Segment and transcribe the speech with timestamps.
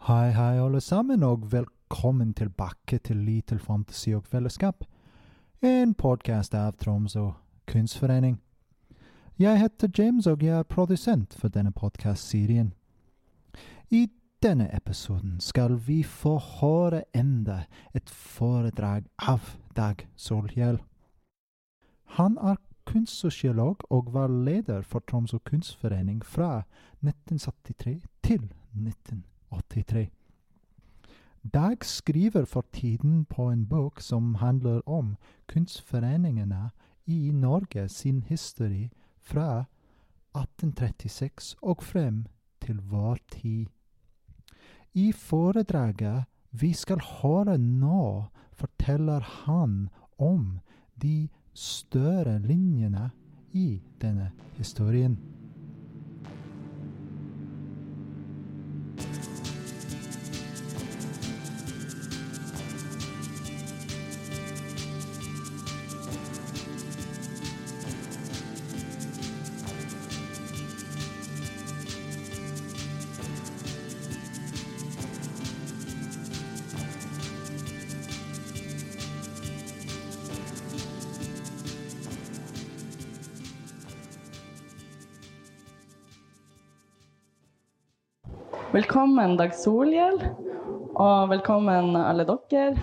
[0.00, 4.84] Hei, hei, alle sammen, og velkommen tilbake til Little Fantasy og Fellesskap.
[5.60, 7.26] En podkast av Tromsø
[7.68, 8.38] kunstforening.
[9.38, 12.72] Jeg heter James, og jeg er produsent for denne podkastserien.
[13.90, 14.06] I
[14.42, 20.80] denne episoden skal vi få høre enda et foredrag av Dag Solhjell.
[22.16, 22.56] Han er
[22.88, 26.62] kunstsosiolog og var leder for Tromsø kunstforening fra
[27.02, 29.26] 1973 til 1980.
[29.50, 30.10] 83.
[31.42, 35.16] Dag skriver for tiden på en bok som handler om
[35.48, 36.70] kunstforeningene
[37.06, 39.64] i Norge sin historie fra
[40.36, 42.26] 1836 og frem
[42.60, 43.66] til vår tid.
[44.94, 50.58] I foredraget vi skal høre nå, forteller han om
[51.02, 53.10] de større linjene
[53.52, 55.39] i denne historien.
[89.00, 90.18] Velkommen, Dag Solhjell,
[91.00, 92.74] og velkommen alle dere.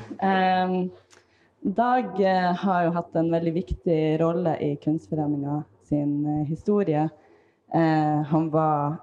[1.62, 7.04] Dag eh, har jo hatt en veldig viktig rolle i Kunstforeninga sin eh, historie.
[7.70, 8.96] Eh, han var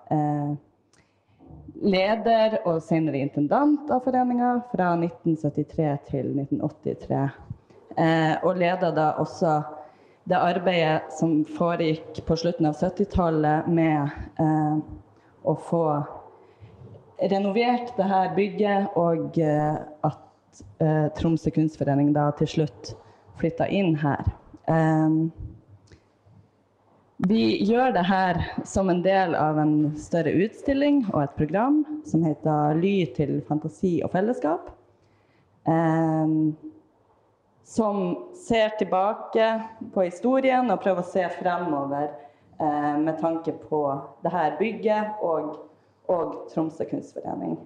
[1.94, 7.22] leder og senere intendant av foreninga fra 1973 til 1983.
[7.94, 9.54] Eh, og leda da også
[10.26, 14.42] det arbeidet som foregikk på slutten av 70-tallet med
[15.46, 15.86] å få
[17.30, 22.94] renovert det her bygget, og eh, at eh, Tromsø kunstforening da til slutt
[23.40, 24.28] flytta inn her.
[24.70, 25.18] Eh,
[27.24, 32.24] vi gjør det her som en del av en større utstilling og et program som
[32.26, 34.72] heter Ly til fantasi og fellesskap.
[35.64, 36.38] Eh,
[37.64, 39.62] som ser tilbake
[39.94, 42.10] på historien og prøver å se fremover
[42.60, 43.80] uh, med tanke på
[44.22, 45.56] det her bygget og
[46.12, 47.58] og Tromsø kunstforening.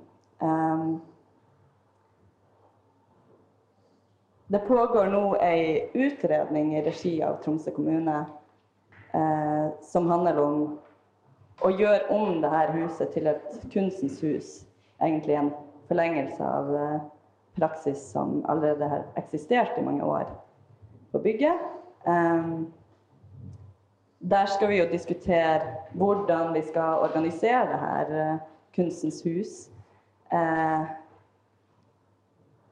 [4.49, 8.23] Det pågår nå ei utredning i regi av Tromsø kommune
[9.13, 10.63] eh, som handler om
[11.61, 14.53] å gjøre om dette huset til et kunstens hus.
[15.03, 15.51] Egentlig en
[15.91, 16.97] forlengelse av eh,
[17.59, 20.31] praksis som allerede har eksistert i mange år
[21.13, 21.69] på bygget.
[24.19, 25.61] Der skal vi jo diskutere
[25.93, 28.39] hvordan vi skal organisere det her uh,
[28.77, 29.71] Kunstens hus.
[30.33, 30.83] Eh,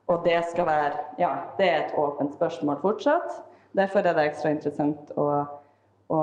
[0.06, 3.42] og det skal være Ja, det er et åpent spørsmål fortsatt.
[3.76, 5.24] Derfor er det ekstra interessant å,
[6.08, 6.20] å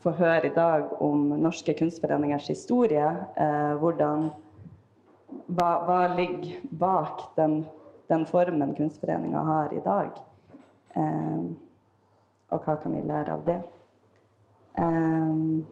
[0.00, 3.10] få høre i dag om norske kunstforeningers historie.
[3.82, 4.30] hvordan
[5.46, 7.66] hva, hva, ligger bak den,
[8.08, 10.16] den formen kunstforeninga har i dag?
[12.50, 13.60] og hva kan vi lære av det?
[14.80, 15.66] Um,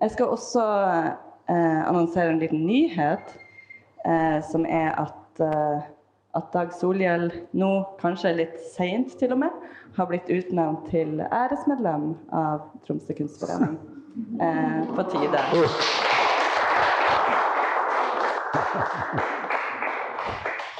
[0.00, 0.62] jeg skal også
[1.48, 3.36] uh, annonsere en liten nyhet,
[4.06, 5.82] uh, som er at, uh,
[6.36, 7.70] at Dag Solhjell nå,
[8.00, 9.60] kanskje litt seint til og med,
[9.96, 13.76] har blitt utnevnt til æresmedlem av Tromsø kunstforening.
[14.96, 15.38] på tide.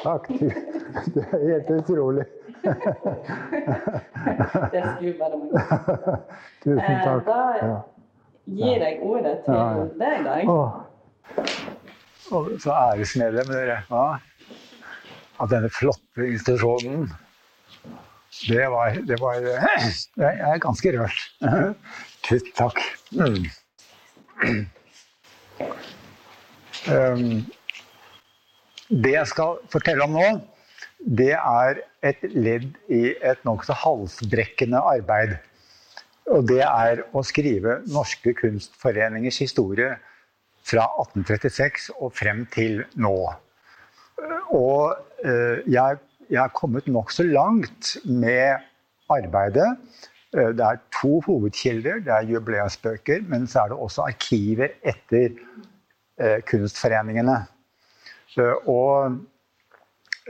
[0.03, 0.29] Takk.
[1.15, 2.25] Det er helt utrolig.
[4.73, 5.61] det skulle bare mangle.
[6.65, 7.27] Tusen eh, takk.
[7.27, 7.43] Da
[8.47, 9.55] gir jeg ordet til
[10.01, 10.43] deg, Dag.
[12.33, 14.05] Og så æresmedlem dere ja,
[15.43, 17.11] av denne flotte institusjonen.
[18.49, 21.21] Det var, det var Jeg er ganske rørt.
[22.29, 22.79] Tusen takk.
[23.13, 23.45] Mm.
[26.91, 27.45] Um,
[28.91, 30.25] det jeg skal fortelle om nå,
[31.03, 35.37] det er et ledd i et nokså halsbrekkende arbeid.
[36.31, 39.97] Og det er å skrive norske kunstforeningers historie
[40.63, 43.17] fra 1836 og frem til nå.
[44.55, 44.95] Og
[45.27, 45.99] eh, jeg,
[46.31, 48.63] jeg er kommet nokså langt med
[49.11, 49.73] arbeidet.
[50.37, 52.05] Eh, det er to hovedkilder.
[52.07, 55.35] Det er jubileumsbøker, men så er det også arkiver etter
[56.21, 57.41] eh, kunstforeningene.
[58.71, 59.19] Og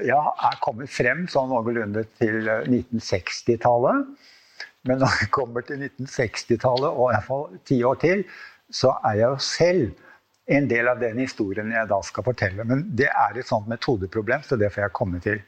[0.01, 4.07] ja, er kommet frem sånn noenlunde til 1960-tallet.
[4.07, 4.31] Eh,
[4.89, 8.25] Men når jeg kommer til 1960-tallet, og iallfall ti år til,
[8.73, 10.09] så er jeg jo selv
[10.53, 12.65] en del av den historien jeg da skal fortelle.
[12.67, 15.43] Men det er et sånt metodeproblem, så det får jeg komme til.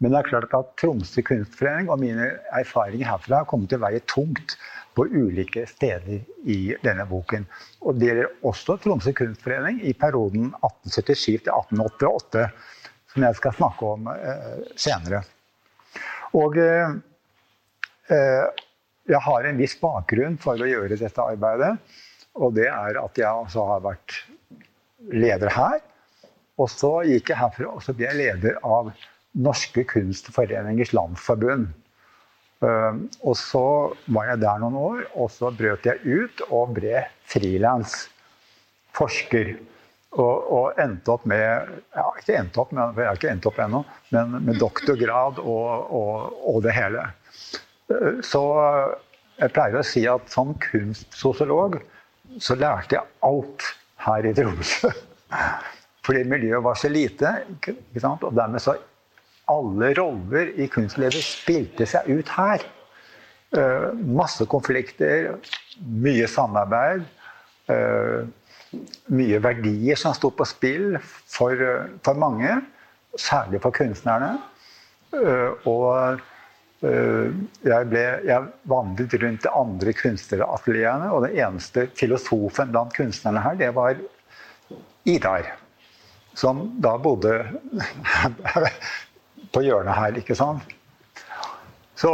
[0.00, 4.00] Men det er klart at Tromsø kunstforening og mine erfaringer herfra kommer til å veie
[4.08, 4.54] tungt
[4.96, 7.44] på ulike steder i denne boken.
[7.84, 12.46] Og det gjelder også Tromsø kunstforening i perioden 1877 til 1888,
[13.12, 15.22] som jeg skal snakke om eh, senere.
[16.38, 16.92] Og eh,
[18.14, 18.64] eh,
[19.10, 21.72] jeg har en viss bakgrunn for å gjøre dette arbeidet.
[22.38, 24.20] Og det er at jeg altså har vært
[25.10, 25.80] leder her.
[26.60, 28.92] Og så gikk jeg herfra og så ble jeg leder av
[29.40, 31.70] Norske Kunstforeningers Landsforbund.
[32.60, 33.64] Og så
[34.12, 37.94] var jeg der noen år, og så brøt jeg ut og ble frilans
[38.98, 39.54] forsker.
[40.18, 43.60] Og, og, endte opp med ja, Ikke endte opp med, jeg har ikke endt opp
[43.62, 47.04] ennå, men med doktorgrad og, og, og det hele.
[48.26, 48.42] Så
[49.40, 51.78] jeg pleier å si at som kunstsosiolog
[52.42, 53.70] så lærte jeg alt
[54.04, 54.90] her i Tromsø.
[56.06, 57.32] Fordi miljøet var så lite.
[58.10, 58.76] Og dermed så
[59.50, 62.66] alle roller i kunstlivet spilte seg ut her.
[63.50, 65.32] Uh, masse konflikter,
[65.82, 67.08] mye samarbeid.
[69.10, 71.64] Mye verdier som sto på spill for,
[72.06, 72.60] for mange,
[73.18, 74.36] særlig for kunstnerne.
[75.10, 76.20] Uh, og
[76.80, 83.42] Eh, jeg, ble, jeg, vandret rundt de andre kunstneratelierne, og den eneste filosofen blant kunstnerne
[83.44, 84.00] her, det var
[85.08, 85.50] Idar.
[86.36, 87.34] Som da bodde
[89.52, 90.64] på hjørnet her, ikke sant.
[92.00, 92.12] Så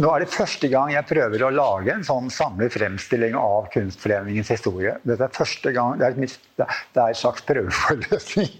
[0.00, 4.52] nå er det første gang jeg prøver å lage en sånn samlet fremstilling av Kunstforeningens
[4.54, 4.96] historie.
[5.08, 8.50] Dette er første gang, Det er, et, det er et slags prøveforløsning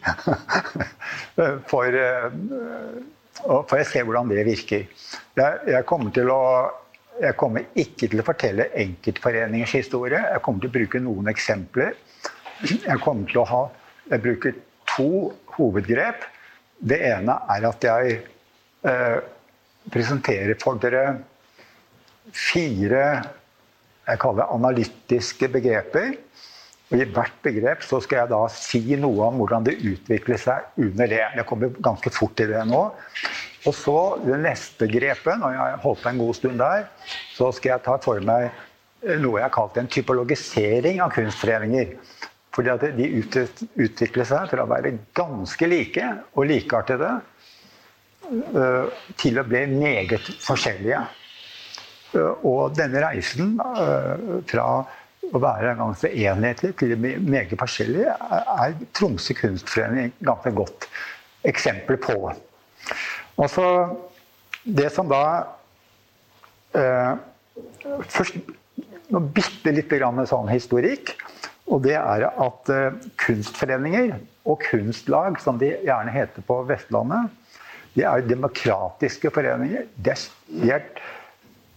[1.71, 1.99] for
[3.43, 4.87] for, jeg se hvordan det virker.
[5.39, 6.43] Jeg, kommer å,
[7.21, 10.21] jeg, kommer ikke til å fortelle enkeltforeningers historie.
[10.35, 11.97] Jeg kommer til å bruke noen eksempler.
[12.63, 13.63] Jeg kommer til å ha,
[14.13, 14.59] jeg bruker
[14.95, 16.27] to hovedgrep.
[16.83, 18.19] Det ene er at jeg
[18.89, 19.19] eh,
[19.91, 21.17] presenterer for dere
[22.31, 23.07] fire
[24.03, 26.15] jeg kaller det analytiske begreper.
[26.93, 30.83] Og I hvert begrep så skal jeg da si noe om hvordan det utvikler seg
[30.83, 31.23] under det.
[31.39, 32.83] Jeg kommer ganske fort til det nå.
[33.63, 36.85] Og så det neste grepet, når jeg har holdt på en god stund der,
[37.37, 41.95] så skal jeg ta for meg eh, noe jeg har kalt en typologisering av kunstforeninger.
[42.53, 43.07] Fordi at de
[43.81, 47.15] utvikler seg fra å være ganske like og likeartede
[49.21, 51.03] til å bli meget forskjellige.
[52.17, 53.57] Eh, og denne reisen
[54.51, 54.67] fra
[55.33, 60.89] å være ganske enhetlig til meget forskjellig, er Tromsø kunstforening ganske godt
[61.49, 62.17] eksempel på.
[63.41, 63.67] Altså,
[64.65, 65.23] det som da
[66.77, 67.15] eh,
[68.09, 68.39] Først
[69.13, 71.11] noe bitte lite grann sånn historikk.
[71.69, 74.15] Og det er at eh, kunstforeninger
[74.49, 77.31] og kunstlag, som de gjerne heter på Vestlandet,
[77.95, 79.89] de er demokratiske foreninger.
[80.05, 80.15] De
[80.71, 80.87] er,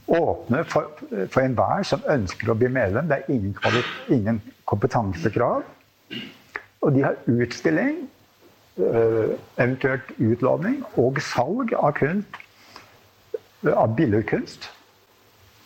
[0.07, 0.91] åpne for,
[1.33, 3.07] for enhver som ønsker å bli medlem.
[3.09, 3.55] Det er ingen,
[4.13, 5.63] ingen kompetansekrav.
[6.85, 8.03] Og de har utstilling,
[8.77, 12.37] øh, eventuelt utlåning og salg av kunst,
[13.65, 14.69] av billedkunst,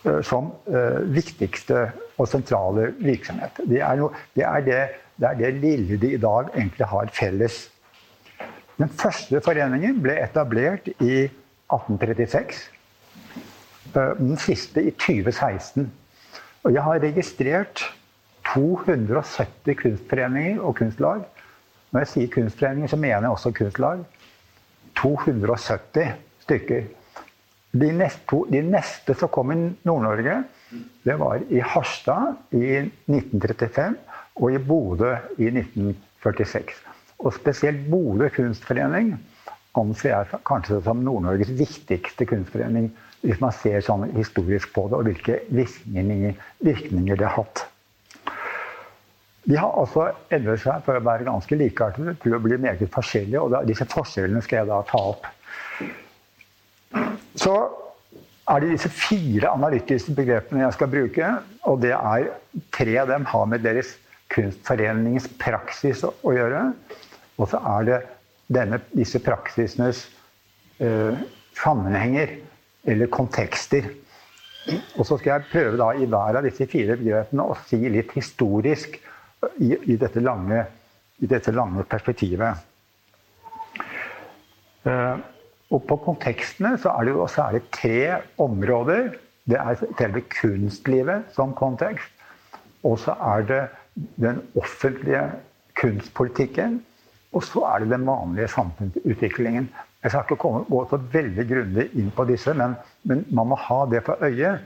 [0.06, 3.60] øh, som øh, viktigste og sentrale virksomhet.
[3.68, 4.80] Det er, no, det, er det,
[5.20, 7.66] det er det lille de i dag egentlig har felles.
[8.80, 12.70] Den første foreningen ble etablert i 1836
[13.96, 15.92] Eh, den siste i 2016.
[16.64, 17.84] Og jeg har registrert
[18.54, 21.24] 270 kunstforeninger og kunstlag.
[21.92, 24.04] Når jeg sier kunstforeninger, så mener jeg også kunstlag.
[25.02, 26.14] 270
[26.46, 26.84] stykker.
[27.72, 30.44] De neste, de neste som kom i Nord-Norge,
[31.06, 32.78] det var i Harstad i
[33.10, 33.96] 1935
[34.36, 36.99] og i Bodø i 1946.
[37.20, 39.14] Og spesielt Bodø kunstforening
[39.80, 42.90] anser jeg kanskje som Nord-Norges viktigste kunstforening
[43.22, 47.66] hvis man ser sånn historisk på det, og hvilke virkninger, virkninger det har hatt.
[49.50, 53.42] De har altså endret seg for å være ganske likeartede til å bli meget forskjellige.
[53.42, 55.28] Og disse forskjellene skal jeg da ta opp.
[57.40, 57.56] Så
[58.50, 61.32] er det disse fire analytiske begrepene jeg skal bruke.
[61.70, 62.30] Og det er
[62.76, 63.96] tre av dem har med deres
[64.34, 66.70] kunstforeningens praksis å, gjøre.
[67.40, 68.00] Og så er det
[68.52, 70.04] denne, disse praksisenes
[70.84, 71.20] eh,
[71.58, 72.36] sammenhenger
[72.90, 73.88] eller kontekster.
[75.00, 78.12] Og så skal jeg prøve da i hver av disse fire begrepene å si litt
[78.18, 79.00] historisk
[79.64, 80.66] i, i, dette, lange,
[81.24, 82.68] i dette, lange, perspektivet.
[84.88, 85.18] Eh,
[85.70, 88.00] og på kontekstene så er det jo særlig tre
[88.42, 89.14] områder.
[89.50, 92.10] Det er selve kunstlivet som kontekst.
[92.84, 93.64] Og så er det
[94.22, 95.24] den offentlige
[95.80, 96.80] kunstpolitikken.
[97.36, 99.70] Og så er det den vanlige samfunnsutviklingen.
[100.04, 103.58] Jeg skal ikke komme, gå så veldig grundig inn på disse, men, men, man må
[103.60, 104.58] ha det for øye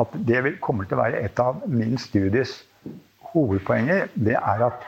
[0.00, 2.60] at det vil, kommer til å være et av min studies
[3.32, 4.08] hovedpoenger.
[4.14, 4.86] Det er at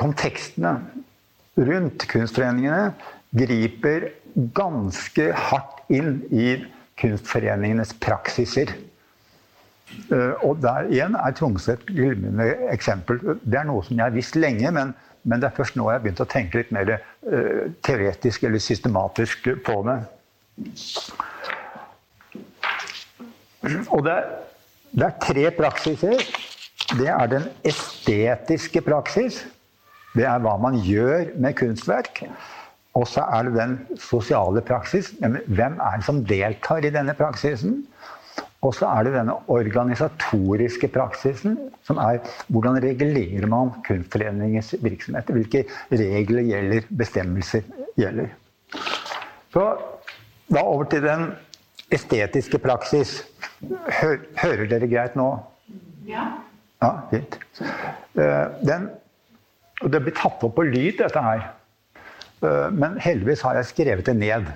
[0.00, 0.74] kontekstene
[1.58, 2.92] rundt kunstforeningene
[3.38, 4.10] griper
[4.56, 6.56] ganske hardt inn i
[6.98, 8.72] kunstforeningenes praksiser.
[10.12, 13.20] Eh, og der igjen er Tromsø et glimrende eksempel.
[13.40, 15.98] Det er noe som jeg har visst lenge, men, men, det er først nå jeg
[15.98, 19.98] har begynt å tenke litt mer uh, teoretisk eller systematisk på det.
[23.94, 24.18] Og det,
[24.94, 26.22] det er tre praksiser.
[26.98, 29.42] Det er den estetiske praksis.
[30.16, 32.22] Det er hva man gjør med kunstverk.
[32.98, 35.12] Og så er det den sosiale praksis.
[35.20, 37.82] Hvem er det som deltar i denne praksisen?
[38.66, 41.54] Og så er det denne organisatoriske praksisen,
[41.86, 42.18] som er
[42.50, 45.30] hvordan regulerer man kunstforeningens virksomhet?
[45.30, 45.62] Hvilke
[45.92, 47.62] regler gjelder, bestemmelser
[47.98, 48.32] gjelder?
[49.54, 49.68] Så
[50.50, 51.30] da over til den
[51.94, 53.20] estetiske praksis.
[54.00, 55.30] Hør, hører dere greit nå?
[56.08, 56.26] Ja.
[56.82, 57.38] Ja, fint.
[57.60, 58.90] Eh, den,
[59.82, 61.48] det blir tatt opp på lyd, dette her.
[62.42, 64.50] Eh, men heldigvis har jeg skrevet det ned.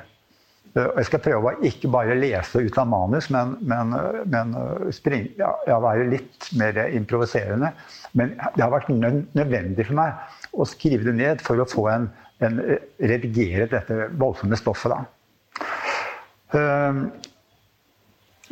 [0.72, 3.94] Eh, jeg skal prøve å ikke bare lese ut av manus, men, men,
[4.32, 4.54] men
[4.94, 7.72] spring, ja, være litt mer improviserende.
[8.18, 10.10] Men det har vært nødvendig for meg
[10.52, 12.08] å skrive det ned for å få en,
[12.44, 12.60] en
[13.00, 14.92] redigere dette voldsomme stoffet.
[14.92, 15.00] Da.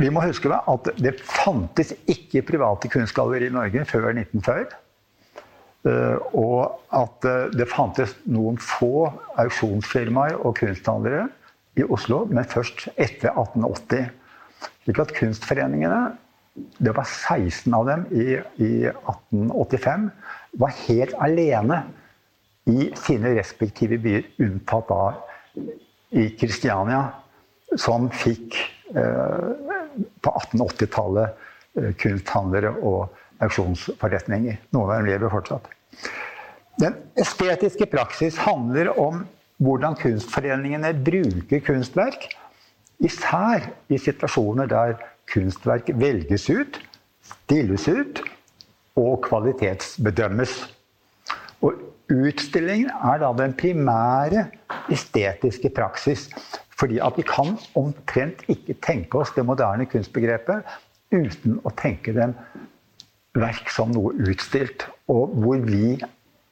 [0.00, 4.78] Vi må huske at det fantes ikke private kunstgallerier i Norge før 1940.
[5.90, 9.08] Eh, og at eh, det fantes noen få
[9.40, 11.26] auksjonsfirmaer og kunsthandlere
[11.78, 14.10] i Oslo, men først etter 1880.
[14.84, 16.00] Slik at kunstforeningene,
[16.82, 18.26] det var 16 av dem i,
[18.60, 20.08] i 1885,
[20.60, 21.82] var helt alene
[22.70, 25.04] i sine respektive byer, unntatt da
[26.18, 27.04] i Kristiania,
[27.78, 28.58] som fikk
[28.98, 29.50] eh,
[30.20, 31.46] på 1880-tallet
[32.02, 34.58] kunsthandlere og auksjonsforretninger.
[34.74, 35.68] Noen av dem lever fortsatt.
[36.80, 39.24] Den estetiske praksis handler om
[39.60, 42.28] hvordan kunstforeningene bruker kunstverk.
[43.00, 44.96] Især i situasjoner der
[45.30, 46.80] kunstverk velges ut,
[47.24, 48.22] stilles ut
[48.98, 50.54] og kvalitetsbedømmes.
[51.64, 51.76] Og
[52.10, 54.48] utstillingen er da den primære
[54.92, 56.28] estetiske praksis.
[56.80, 60.64] Fordi at vi kan omtrent ikke tenke oss det moderne kunstbegrepet
[61.12, 62.32] uten å tenke den
[63.36, 65.98] verk som noe utstilt, og hvor vi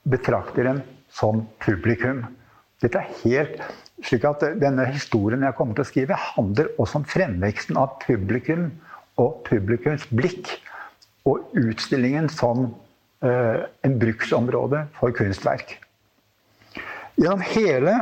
[0.08, 2.26] betrakter dem som publikum.
[2.82, 3.62] Dette er helt
[4.06, 8.68] slik at Denne historien jeg kommer til å skrive, handler også om fremveksten av publikum
[9.18, 10.52] og publikums blikk.
[11.28, 12.68] Og utstillingen som
[13.26, 15.74] eh, en bruksområde for kunstverk.
[17.18, 17.96] Gjennom hele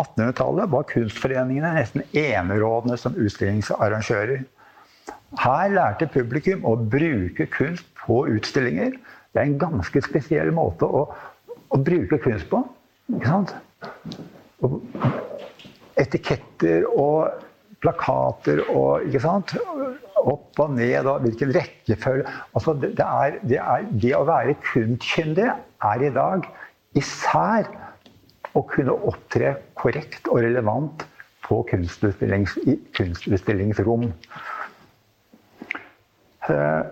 [0.00, 4.46] 1800-tallet var kunstforeningene nesten enerådende som utstillingsarrangører.
[5.42, 8.96] Her lærte publikum å bruke kunst på utstillinger.
[9.32, 11.04] Det er en ganske spesiell måte å,
[11.68, 12.64] å bruke kunst på.
[13.12, 13.54] Ikke sant?
[14.62, 14.78] Og
[16.00, 17.30] etiketter og
[17.82, 19.54] plakater og ikke sant?
[20.22, 25.48] Opp og ned og hvilken rekkefølge altså det, er, det, er, det å være kunstkyndig
[25.50, 26.46] er i dag
[26.98, 27.66] især
[28.54, 31.06] å kunne opptre korrekt og relevant
[31.42, 32.54] på kunstutstillings,
[32.94, 34.10] kunstutstillingsrom.
[36.52, 36.82] Eh,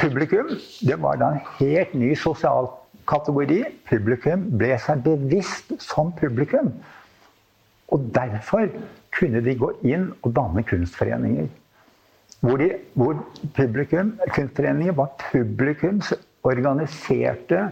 [0.00, 2.72] publikum det var da en helt ny sosial
[3.08, 3.62] kategori.
[3.88, 6.70] Publikum ble seg bevisst som publikum.
[7.88, 8.68] Og derfor
[9.16, 11.48] kunne de gå inn og danne kunstforeninger.
[12.44, 13.16] Hvor, de, hvor
[13.56, 16.12] publikum, kunstforeninger var publikums
[16.46, 17.64] organiserte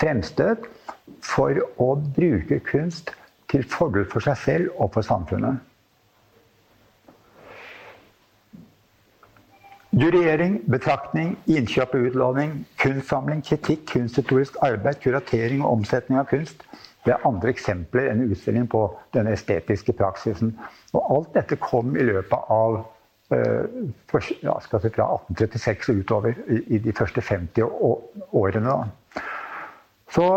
[0.00, 0.64] fremstøt
[1.24, 3.12] for å bruke kunst
[3.50, 5.60] til fordel for seg selv og for samfunnet.
[9.96, 12.50] Juryering, betraktning, innkjøp og utlåning,
[12.82, 16.66] kunstsamling, kritikk, kunsthistorisk arbeid, kuratering og omsetning av kunst.
[17.06, 18.82] Det er andre eksempler enn utstilling på
[19.16, 20.52] denne estetiske praksisen.
[20.92, 22.76] Og alt dette kom i løpet av
[23.32, 23.64] uh,
[24.44, 27.64] ja, fra 1836 og utover i de første 50
[28.36, 28.76] årene.
[28.76, 29.24] Da.
[30.12, 30.28] Så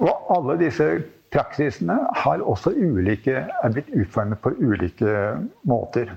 [0.00, 0.84] Og alle disse
[1.28, 5.36] praksisene har også ulike, er blitt utformet på ulike
[5.68, 6.14] måter.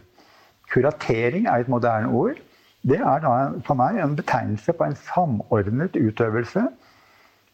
[0.74, 2.40] Kuratering er et moderne ord.
[2.84, 6.66] Det er da for meg en betegnelse på en samordnet utøvelse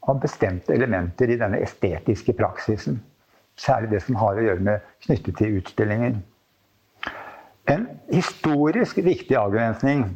[0.09, 3.01] av bestemte elementer i denne estetiske praksisen.
[3.59, 6.15] Særlig det som har å gjøre med knyttet til utstillinger.
[7.69, 10.07] En historisk viktig avgrensning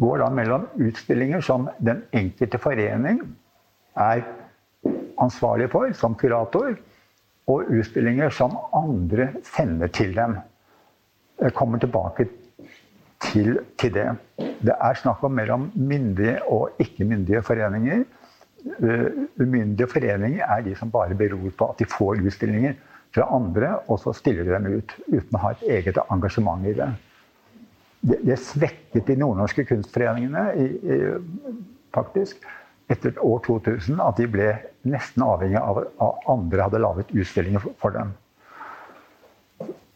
[0.00, 3.24] går da mellom utstillinger som den enkelte forening
[3.98, 4.22] er
[5.20, 6.76] ansvarlig for som kurator,
[7.50, 10.36] og utstillinger som andre sender til dem.
[11.40, 12.26] Jeg kommer tilbake
[13.24, 14.06] til, til det.
[14.60, 18.04] Det er snakk om mellom myndige og ikke-myndige foreninger.
[19.40, 22.76] Umyndige foreninger er de som bare beror på at de får utstillinger
[23.14, 26.74] fra andre, og så stiller de dem ut uten å ha et eget engasjement i
[26.78, 26.90] det.
[28.00, 30.98] Det, det svekket de nordnorske kunstforeningene i, i,
[31.94, 32.46] faktisk
[32.90, 34.48] etter år 2000 at de ble
[34.88, 38.14] nesten avhengig av at andre hadde laget utstillinger for dem.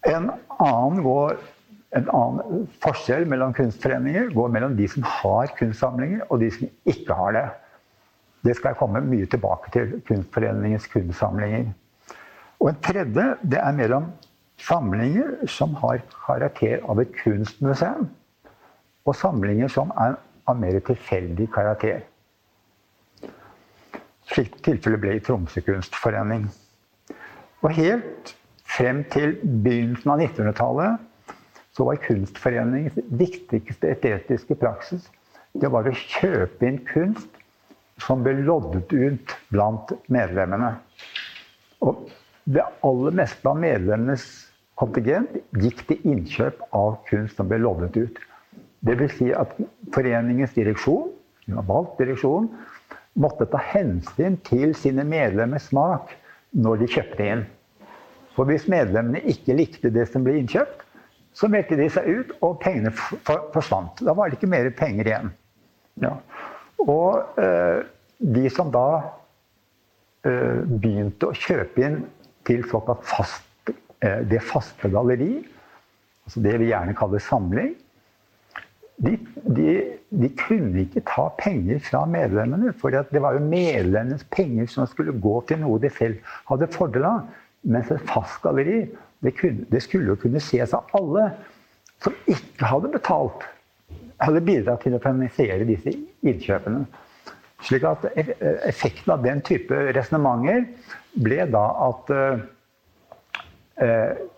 [0.04, 1.38] En annen, går,
[1.96, 7.16] en annen, forskjell mellom kunstforeninger går mellom de som har kunstsamlinger, og de som ikke
[7.16, 7.46] har det.
[8.44, 9.94] Det skal jeg komme mye tilbake til.
[10.08, 11.72] Kunstforeningens kunstsamlinger.
[12.60, 14.10] Og en tredje det er mellom
[14.60, 18.08] samlinger som har karakter av et kunstmuseum,
[19.04, 20.18] og samlinger som er
[20.48, 22.04] av mer tilfeldig karakter.
[24.28, 26.46] Slik tilfellet ble i Tromsø kunstforening.
[27.64, 28.34] Og helt
[28.74, 31.36] frem til begynnelsen av 1900-tallet
[31.74, 35.08] så var Kunstforeningens viktigste estetiske praksis
[35.60, 37.40] det var å kjøpe inn kunst
[38.02, 40.72] som ble loddet ut blant medlemmene.
[41.86, 42.08] Og
[42.50, 44.24] det aller meste av medlemmenes
[44.80, 48.18] kontingent gikk til innkjøp av kunst som ble loddet ut.
[48.84, 49.14] Dvs.
[49.20, 49.54] Si at
[49.94, 51.12] foreningens direksjon,
[51.46, 52.50] valgt direksjon,
[53.14, 56.16] måtte ta hensyn til sine medlemmers smak
[56.50, 57.46] når de kjøpte inn.
[58.34, 60.82] For hvis medlemmene ikke likte det som ble innkjøpt,
[61.34, 64.02] så meldte de seg ut, og pengene forsvant.
[64.06, 65.32] Da var det ikke mer penger igjen.
[66.02, 66.12] Ja.
[66.84, 67.82] Og øh,
[68.18, 68.86] de som da
[70.26, 72.04] øh, begynte å kjøpe inn
[72.46, 75.32] til såkalt fast, øh, det faste galleri,
[76.26, 77.74] altså det vi gjerne kaller samling,
[79.02, 79.16] de,
[79.56, 79.70] de,
[80.14, 82.70] de, kunne ikke ta penger fra medlemmene.
[82.78, 87.08] For det var jo medlemmenes penger som skulle gå til noe de selv hadde fordel
[87.08, 87.24] av.
[87.64, 88.84] Mens et fastgalleri
[89.24, 89.34] det,
[89.72, 91.30] det skulle jo kunne ses av alle
[92.04, 93.46] som ikke hadde betalt.
[94.20, 96.84] Hadde bidratt til å finansiere disse innkjøpene.
[97.64, 98.04] Slik at
[98.68, 100.66] effekten av den type resonnementer
[101.24, 102.42] ble da at uh,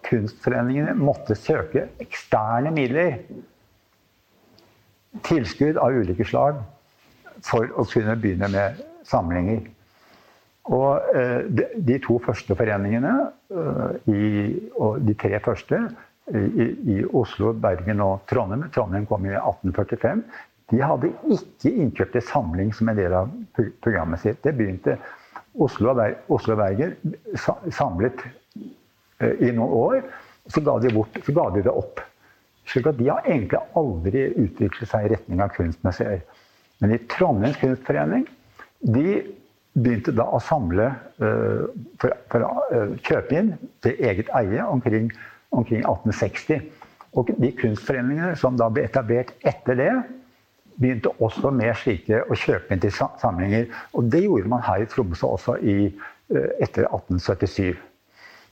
[0.07, 3.19] kunstforeningene måtte søke eksterne midler
[5.27, 6.61] tilskudd av ulike slag
[7.47, 9.65] for å kunne begynne med samlinger.
[10.75, 11.47] Og eh,
[11.87, 13.15] de to første foreningene,
[13.55, 15.87] eh, og de tre første,
[16.27, 20.25] i Oslo, Bergen og Trondheim Trondheim kom i 1845.
[20.73, 23.31] De hadde ikke innkjøpt en samling som en del av
[23.85, 24.41] programmet sitt.
[24.43, 24.97] Det begynte
[25.55, 26.97] Oslo og Bergen
[27.37, 30.01] samlet eh, i noen år.
[30.51, 32.03] Så ga de, bort, så ga de det opp.
[32.67, 36.23] Slik at de har egentlig aldri utviklet seg i retning av kunstmuseer.
[36.83, 38.27] Men i Trondheims kunstforening
[38.83, 39.07] de
[39.77, 40.89] begynte da å samle
[41.21, 41.67] uh,
[42.01, 43.53] for, for, å uh, kjøpe inn
[43.85, 45.11] til eget eie omkring,
[45.57, 46.65] omkring 1860.
[47.17, 49.91] Og de kunstforeningene som da ble etablert etter det,
[50.77, 53.69] begynte også med slike å kjøpe inn til samlinger.
[53.97, 55.77] Og det gjorde man her i Tromsø også i,
[56.33, 57.77] uh, etter 1877.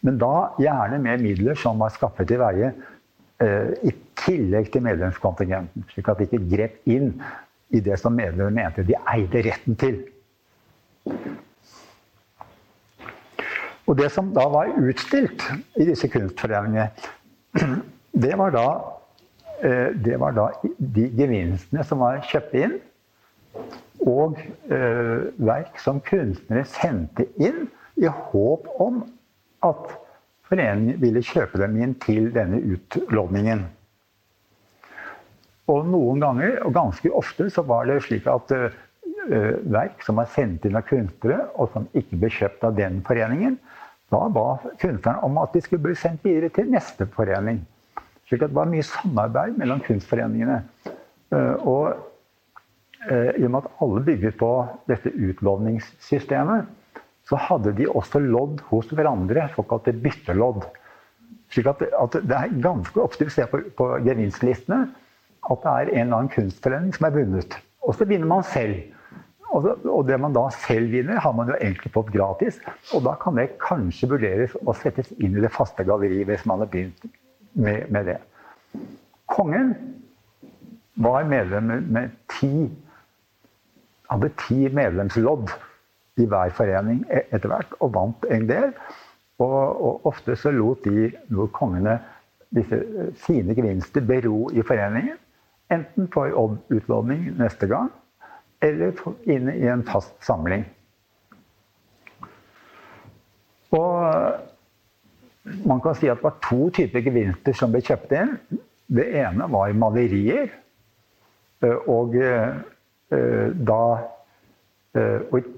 [0.05, 2.75] Men da gjerne med midler som var skaffet i veie
[3.85, 5.83] i tillegg til medlemskontingenten.
[5.91, 7.09] Slik at de ikke grep inn
[7.75, 9.97] i det som medlemmene mente de eide retten til.
[13.85, 15.45] Og det som da var utstilt
[15.77, 16.89] i disse kunstforeningene,
[18.25, 18.69] det var da,
[19.61, 22.79] eh, det var da de gevinstene som var kjøpt inn,
[24.05, 24.41] og
[24.73, 27.67] eh, verk som kunstnere sendte inn
[28.01, 29.05] i håp om
[29.65, 29.95] at
[30.49, 33.65] foreningen ville kjøpe dem inn til denne utlåningen.
[35.73, 38.75] Og noen ganger, og ganske ofte, så var det slik at uh,
[39.25, 43.59] verk som var sendt inn av kunstnere, og som ikke ble kjøpt av den foreningen,
[44.13, 47.63] da ba kunstneren om at de skulle bli sendt videre til neste forening.
[48.29, 50.63] Slik at det var mye samarbeid mellom kunstforeningene.
[51.35, 51.85] Uh, og
[53.11, 54.51] uh, i og med at alle bygget på
[54.91, 56.71] dette utlovningssystemet,
[57.25, 60.67] så hadde de også lodd hos hverandre, såkalte byttelodd.
[61.53, 64.87] Slik at, at, det er ganske ofte vi ser på, på gevinstlistene
[65.45, 67.57] at det er en eller annen kunstforening som er vunnet.
[67.85, 68.79] Og så vinner man selv.
[69.53, 72.61] Og det man da selv vinner, har man jo egentlig fått gratis.
[72.97, 76.65] Og da kan det kanskje vurderes å settes inn i det faste galleriet hvis man
[76.65, 77.05] har begynt
[77.53, 78.19] med, med det.
[79.31, 79.75] Kongen
[81.05, 82.69] var medlem med ti
[84.11, 85.53] hadde ti medlemslodd
[86.21, 88.71] i hver forening e-, etter hvert, og vant en del.
[89.43, 91.97] Og, og ofte så lot de lot kongene
[92.55, 92.79] disse
[93.25, 95.19] sine gevinster bero i foreningen.
[95.73, 96.29] enten for
[96.71, 97.89] utlåning neste gang,
[98.65, 98.97] eller
[99.29, 100.65] inn i en fast samling.
[103.75, 104.45] Og
[105.45, 108.37] man kan si at det var to typer gevinster som ble kjøpt inn.
[108.87, 110.53] Det ene var malerier.
[111.65, 113.83] Eh, og eh, da
[114.97, 115.51] eh,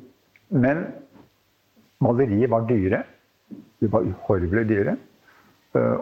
[0.48, 0.82] Men
[2.02, 3.02] malerier var dyre.
[3.80, 4.96] De var uhorvelig dyre.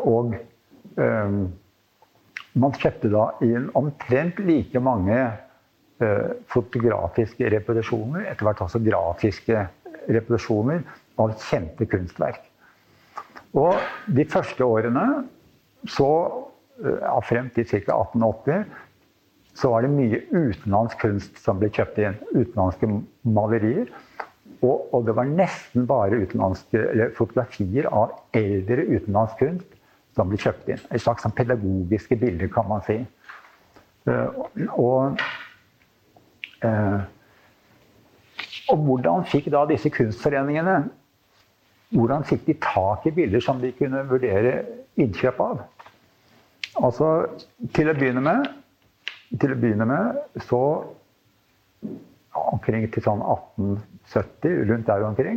[0.06, 0.34] Og
[2.54, 5.16] man kjøpte da inn omtrent like mange
[6.50, 9.66] fotografiske repetisjoner, etter hvert også grafiske
[10.10, 10.82] repetisjoner
[11.22, 12.40] av kjente kunstverk.
[13.54, 13.78] Og
[14.16, 15.04] de første årene,
[15.86, 16.08] så,
[16.82, 17.78] ja, frem til ca.
[17.94, 18.64] 1880,
[19.54, 22.18] så var det mye utenlandsk kunst som ble kjøpt inn.
[22.34, 22.88] Utenlandske
[23.22, 23.92] malerier.
[24.64, 26.24] Og, og det var nesten bare
[27.14, 29.78] fotografier av eldre utenlandsk kunst
[30.16, 30.82] som ble kjøpt inn.
[30.90, 32.98] Et slags sånn pedagogiske bilder, kan man si.
[34.08, 34.42] Uh,
[34.74, 35.22] og,
[38.72, 40.78] og hvordan fikk da disse kunstforeningene
[41.94, 44.56] hvordan fikk de tak i bilder som de kunne vurdere
[45.00, 45.62] innkjøp av?
[46.82, 47.10] Altså,
[47.76, 48.48] til å begynne med,
[49.38, 50.60] til å begynne med så
[52.34, 55.36] Omkring til sånn 1870, rundt der omkring,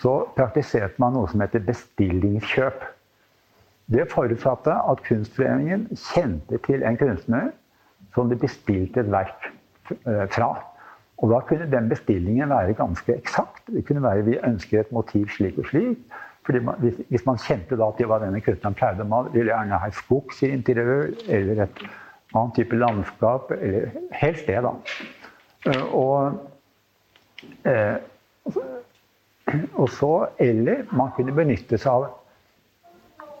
[0.00, 2.86] så praktiserte man noe som heter bestillingskjøp.
[3.92, 7.50] Det forutsatte at Kunstforeningen kjente til en kunstner
[8.16, 9.55] som de bestilte et verk eh,
[10.32, 10.50] fra.
[11.16, 13.62] Og da kunne den bestillingen være ganske eksakt.
[13.72, 15.98] Det kunne være vi ønsker et motiv slik og slik.
[16.46, 19.50] Fordi man, hvis, hvis, man kjente da at det var denne kunstneren pleide man ville
[19.50, 21.80] gjerne ha et skogsinteriør eller et
[22.34, 23.50] annet type landskap.
[23.50, 24.74] Eller helst det, da.
[25.66, 26.38] Eh, og,
[27.64, 27.96] eh,
[29.74, 32.06] og så Eller man kunne benytte seg av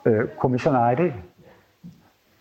[0.06, 1.12] eh, kommisjonærer.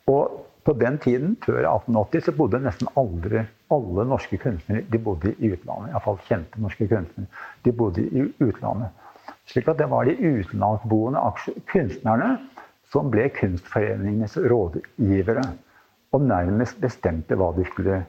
[0.07, 5.36] Og på den tiden, før 1880, så bodde nesten aldri alle norske kunstnere de bodde
[5.38, 5.91] i utlandet.
[5.91, 7.30] Iallfall kjente norske kunstnere.
[7.65, 8.89] De bodde i utlandet.
[9.45, 11.21] Slik at det var de utenlandsboende
[11.69, 12.32] kunstnerne
[12.89, 15.45] som ble Kunstforeningens rådgivere.
[16.13, 18.01] Og nærmest bestemte hva de skulle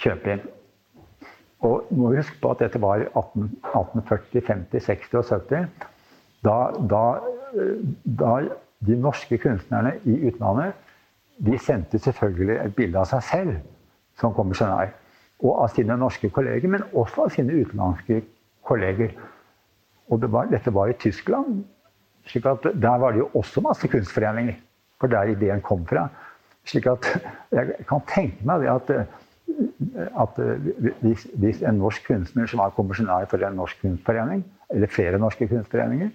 [0.00, 0.44] kjøpe inn.
[1.64, 5.90] Og må huske på at dette var 18, 1840, 50, 60 og 70.
[6.44, 6.56] Da,
[6.90, 7.04] da,
[8.04, 8.32] da
[8.84, 10.74] de norske kunstnerne i utlandet
[11.38, 13.54] de sendte selvfølgelig et bilde av seg selv
[14.20, 14.92] som kommisjonær.
[15.44, 18.20] Og av sine norske kolleger, men også av sine utenlandske
[18.64, 19.14] kolleger.
[20.08, 21.64] Og det var, dette var i Tyskland.
[22.26, 24.54] slik at Der var det jo også masse kunstforeninger.
[25.00, 26.08] For der ideen kom fra.
[26.64, 27.06] slik at
[27.52, 28.90] jeg kan tenke meg det at,
[30.16, 30.38] at
[31.00, 35.48] hvis, hvis, en norsk kunstner som var kommisjonær for en norsk kunstforening, eller flere norske
[35.48, 36.08] kunstforeninger,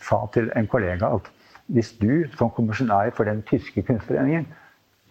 [0.00, 1.30] sa til en kollega at
[1.66, 4.46] hvis du som kommisjonær for den tyske kunstforeningen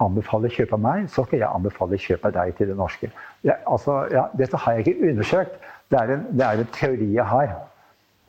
[0.04, 3.10] anbefaler kjøp av meg, så skal jeg anbefale kjøp av deg til det norske.
[3.48, 5.60] Ja, altså, ja, dette har jeg ikke undersøkt.
[5.92, 7.54] Det er en, det er en teori jeg har.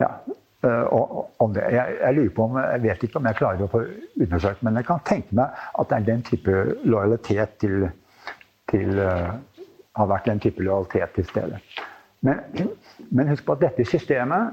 [0.01, 0.11] Ja,
[0.67, 1.65] og, om det.
[1.73, 3.83] Jeg, jeg, lurer på om, jeg vet ikke om jeg klarer å få
[4.21, 7.91] undersøkt, men jeg kan tenke meg at det er den type lojalitet til,
[8.71, 9.37] til uh,
[9.97, 11.61] Har vært den type lojalitet til stede.
[12.21, 12.41] Men,
[13.09, 14.53] men husk på at dette systemet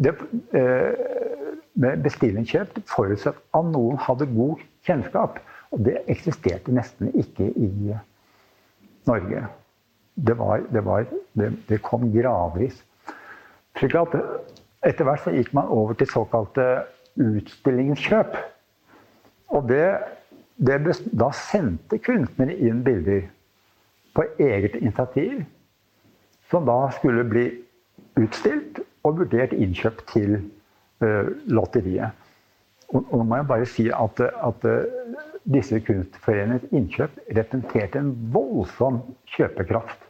[0.00, 0.14] det,
[0.56, 5.40] uh, bestillingskjøp forutsatt at noen hadde god kjennskap.
[5.72, 7.68] Og det eksisterte nesten ikke i
[9.08, 9.46] Norge.
[10.14, 11.06] Det, var, det, var,
[11.38, 12.76] det, det kom gradvis.
[13.78, 14.16] Slik at
[14.84, 16.66] etter hvert så gikk man over til såkalte
[17.16, 18.36] utstillingskjøp.
[19.56, 19.86] Og det,
[20.60, 23.24] da sendte kunstnere inn bilder
[24.12, 25.40] på eget initiativ,
[26.52, 27.46] som da skulle bli
[28.20, 30.61] utstilt og vurdert innkjøpt til Eh,
[31.52, 32.18] lotteriet.
[32.92, 35.20] Og, og nå må jeg bare si at, at eh,
[35.52, 39.00] disse kunstforeningenes innkjøp representerte en voldsom
[39.34, 40.08] kjøpekraft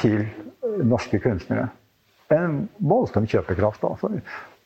[0.00, 1.70] til eh, norske kunstnere.
[2.34, 3.84] En voldsom kjøpekraft.
[3.84, 4.12] altså.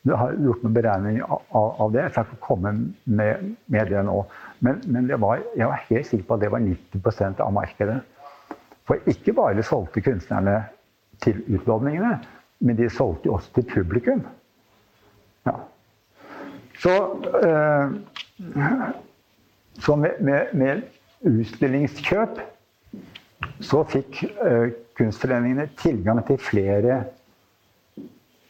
[0.07, 2.05] Du har gjort noen beregninger av, av, det.
[2.05, 4.21] Jeg skal ikke komme med, med det nå.
[4.63, 7.99] Men, men var, jeg var helt sikker på at det var 90% av markedet.
[8.87, 10.61] For ikke bare solgte kunstnerne
[11.23, 12.15] til utlåningene,
[12.63, 14.23] men de solgte også til publikum.
[15.47, 15.55] Ja.
[16.79, 16.95] Så,
[17.43, 17.91] eh,
[19.79, 20.81] så med, med, med,
[21.27, 22.37] utstillingskjøp
[23.59, 27.01] så fikk eh, kunstforeningene tilgang til flere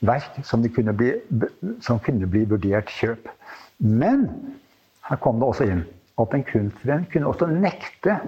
[0.05, 1.13] verk som, kunne bli,
[1.81, 3.25] som kunne bli vurdert kjøp.
[3.79, 4.27] Men
[5.09, 5.81] her kom det også inn
[6.19, 8.19] at en kunstforening kunne også nekte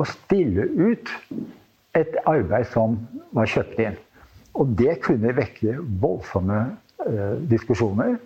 [0.00, 1.10] å stille ut
[1.98, 2.94] et arbeid som
[3.34, 3.98] var kjøpt inn.
[4.58, 6.62] Og det kunne vekke voldsomme
[7.50, 8.18] diskusjoner.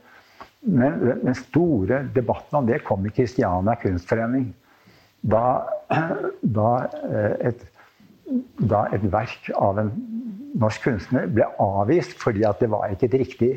[0.65, 4.51] Men den store debatten om det kom i Kristiania kunstforening.
[5.23, 5.45] Da
[6.59, 6.69] da,
[7.45, 7.65] et,
[8.61, 9.93] da et verk av en
[10.61, 13.51] norsk kunstner ble avvist fordi at det var ikke et riktig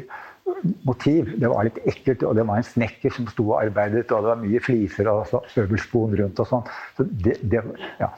[0.88, 1.30] motiv.
[1.40, 4.32] Det var litt ekkelt, og det var en snekker som sto og arbeidet, og det
[4.32, 6.70] var mye fliser og øvelspon rundt og sånn.
[6.98, 7.64] Så det, det,
[8.02, 8.12] ja.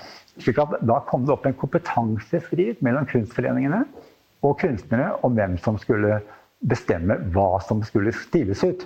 [0.87, 3.83] Da kom det opp en kompetansestrid mellom kunstforeningene
[4.45, 6.21] og kunstnere om hvem som skulle
[6.59, 8.85] bestemme hva som skulle stilles ut.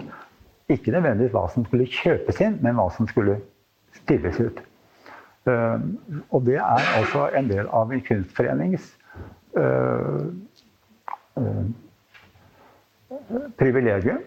[0.71, 3.39] Ikke nødvendigvis hva som skulle kjøpes inn, men hva som skulle
[4.03, 4.61] stilles ut.
[5.43, 5.79] Uh,
[6.31, 8.85] og det er altså en del av en kunstforenings
[9.59, 10.29] uh,
[11.35, 11.65] uh,
[13.57, 14.21] privilegium,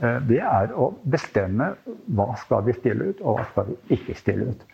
[0.00, 1.72] eh, det er å bestemme
[2.16, 4.64] hva skal vi stille ut, og hva skal vi ikke stille ut.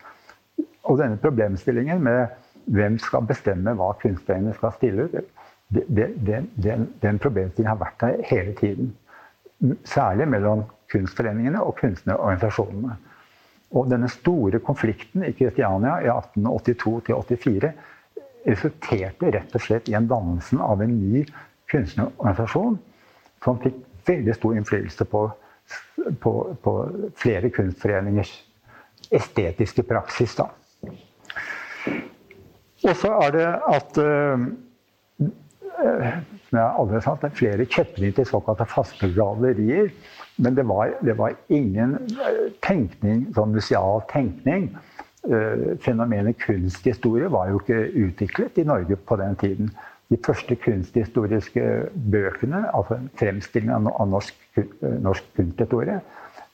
[0.89, 2.27] Og denne problemstillingen med
[2.71, 5.17] hvem skal bestemme hva kunstnerne skal stille ut,
[5.71, 6.07] det,
[6.55, 8.91] den, den problemstillingen har vært der hele tiden.
[9.87, 12.97] Særlig mellom kunstforeningene og kunstnerorganisasjonene.
[13.71, 17.71] Og denne store konflikten i Kristiania i 1882-84
[18.47, 21.23] resulterte rett og slett i en dannelsen av en ny
[21.71, 22.79] kunstnerorganisasjon
[23.45, 25.21] som fikk veldig stor innflytelse på,
[26.19, 26.73] på, på
[27.21, 28.33] flere kunstforeningers
[29.13, 30.35] estetiske praksis.
[30.35, 30.49] Da.
[32.81, 34.45] Og så er det at uh,
[35.81, 39.91] som jeg aldri har sagt, det er flere til såkalte faste gallerier.
[40.41, 41.97] Men det var, det var ingen
[42.65, 44.71] tenkning, sånn museal tenkning.
[45.21, 49.67] Uh, fenomenet kunsthistorie var jo ikke utviklet i Norge på den tiden
[50.11, 51.61] de første kunsthistoriske
[52.11, 54.35] bøkene, altså fremstillingen av norsk,
[54.81, 55.99] norsk kunsthistorie,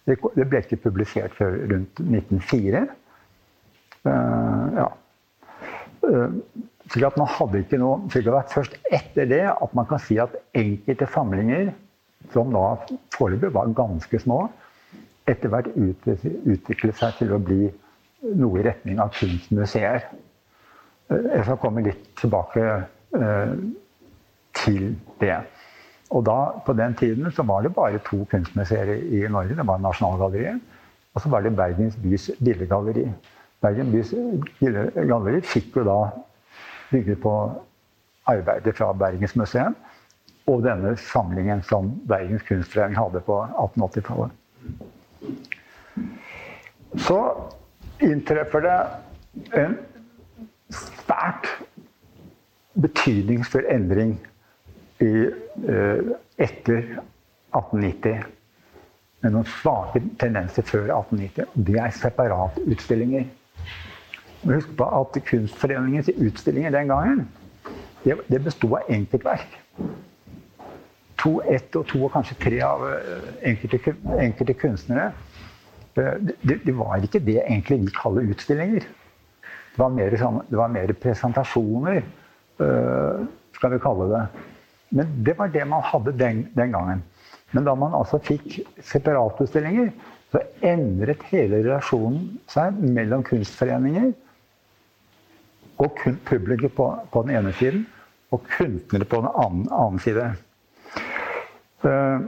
[0.07, 2.85] det ble ikke publisert før rundt 1904.
[4.05, 4.87] Uh, eh, ja.
[6.05, 6.37] Uh,
[6.91, 10.19] slik at man hadde ikke noe slik at Først etter det at man kan si
[10.21, 11.73] at enkelte samlinger,
[12.33, 12.75] som da
[13.15, 14.45] foreløpig var ganske små,
[15.27, 17.67] etter hvert utviklet seg til å bli
[18.37, 20.07] noe i retning av kunstmuseer.
[21.07, 22.63] Uh, jeg skal komme litt tilbake
[23.15, 23.55] Eh,
[24.65, 25.37] til det.
[26.09, 29.55] Og da, På den tiden så var det bare to kunstmuseer i Norge.
[29.55, 30.59] Det var Nasjonalgalleriet
[31.13, 33.07] og så var det Bergens bys billedgalleri.
[33.61, 34.13] Bergen bys
[34.59, 35.97] billedgalleri fikk jo da
[36.91, 37.33] bygget på
[38.27, 39.75] arbeidet fra Bergensmuseet
[40.47, 44.31] og denne samlingen som Bergens Kunstforening hadde på 1880-tallet.
[47.03, 47.19] Så
[48.03, 48.77] inntreffer det
[49.59, 49.75] en
[50.71, 51.49] svært
[52.79, 54.15] betydningsfull endring
[55.03, 55.11] i,
[55.67, 56.79] uh, etter
[57.57, 58.23] 1890.
[59.25, 61.51] Med noen svake tendenser før 1890.
[61.67, 63.27] Det er separatutstillinger.
[64.43, 67.23] Husk på at Kunstforeningens utstillinger den gangen
[68.03, 69.55] det, det besto av enkeltverk.
[71.17, 75.09] To, ett og to og kanskje tre av eh, enkelte, enkelte kunstnere.
[75.97, 78.85] Eh, det, det, var ikke det egentlig vi kaller utstillinger.
[79.73, 82.05] Det var mer, sånn, det var mer presentasjoner
[82.57, 84.23] Eh, skal vi kalle det.
[84.89, 87.03] Men det var det man hadde den, den gangen.
[87.51, 89.91] Men da man altså fikk separatutstillinger,
[90.31, 94.09] så endret hele relasjonen seg mellom kunstforeninger
[95.77, 97.85] og publikum på, på, den ene siden
[98.31, 100.25] og kunstnere på den annen, annen side.
[101.83, 102.19] Uh,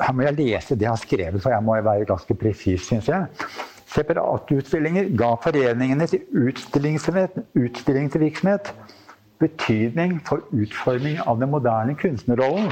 [0.00, 3.08] her må jeg lese det jeg har skrevet, for jeg må være ganske presis, syns
[3.10, 3.26] jeg.
[3.90, 8.64] Separatutstillinger ga foreningene til utstillingsvirksomhet
[9.40, 12.68] betydning for utforming av den moderne kunstnerrollen.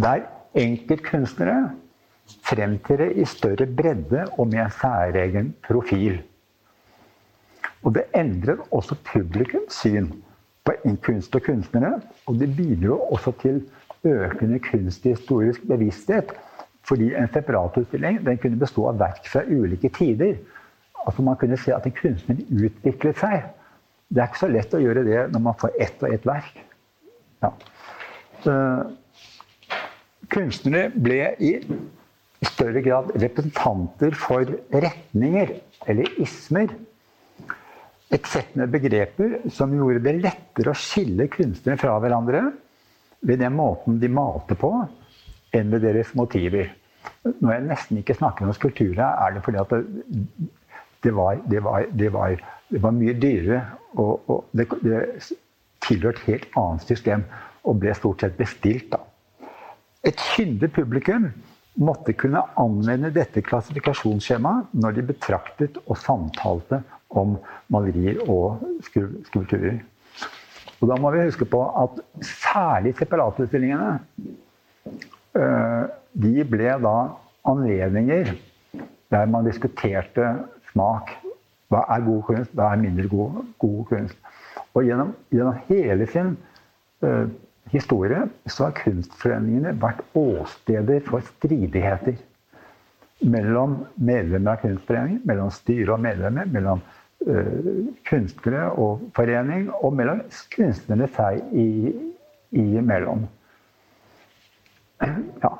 [0.00, 0.24] Der
[0.56, 1.74] enkeltkunstnere
[2.46, 6.22] fremtrer i større bredde og med en særegen profil.
[7.86, 10.10] Og det endrer også publikums syn
[10.66, 10.74] på
[11.06, 12.00] kunst og kunstnere.
[12.26, 13.62] Og det bidro også til
[14.04, 16.34] økende kunsthistorisk bevissthet.
[16.86, 20.34] Fordi en separatutstilling den kunne bestå av verk fra ulike tider.
[21.06, 23.46] Altså Man kunne se at en kunstner utviklet seg
[24.08, 26.62] det er ikke så lett å gjøre det når man får ett og ett verk.
[27.42, 27.50] Ja.
[30.32, 31.50] kunstnere ble i
[32.46, 36.70] større grad representanter for retninger, eller ismer.
[38.14, 42.42] Et sett med begreper som gjorde det lettere å skille kunstnere fra hverandre
[43.26, 44.70] ved den måten de malte på,
[45.56, 46.70] enn ved deres motiver.
[47.26, 49.74] Når jeg nesten ikke snakker om skulpturer, er det fordi at
[51.02, 52.36] det, var, det, var, det var
[52.68, 53.60] det var mye dyrere,
[53.94, 54.68] og, og det
[55.86, 57.26] tilhørte et helt annet system
[57.66, 58.90] og ble stort sett bestilt.
[58.90, 59.02] da.
[60.06, 61.28] Et kyndig publikum
[61.82, 66.80] måtte kunne anvende dette klassifikasjonsskjemaet når de betraktet og samtalte
[67.16, 67.36] om
[67.72, 69.80] malerier og skulpturer.
[70.80, 73.94] Og da må vi huske på at særlig separatutstillingene
[75.36, 75.84] øh,
[76.22, 76.96] de ble da
[77.48, 78.34] anledninger
[79.10, 80.34] der man diskuterte
[80.72, 81.12] smak.
[81.70, 84.18] Hva er god kunst, hva er mindre god, god kunst?
[84.74, 86.36] Og gjennom, gjennom hele sin
[87.02, 87.26] uh,
[87.72, 92.18] historie så har kunstforeningene vært åsteder for stridigheter.
[93.26, 96.84] Mellom medlemmer av kunstforeningen, mellom styre og medlemmer, mellom
[98.06, 100.20] kunstnere og forening, og mellom
[100.52, 101.34] kunstnerne seg
[102.56, 103.20] imellom.
[105.02, 105.52] Ja.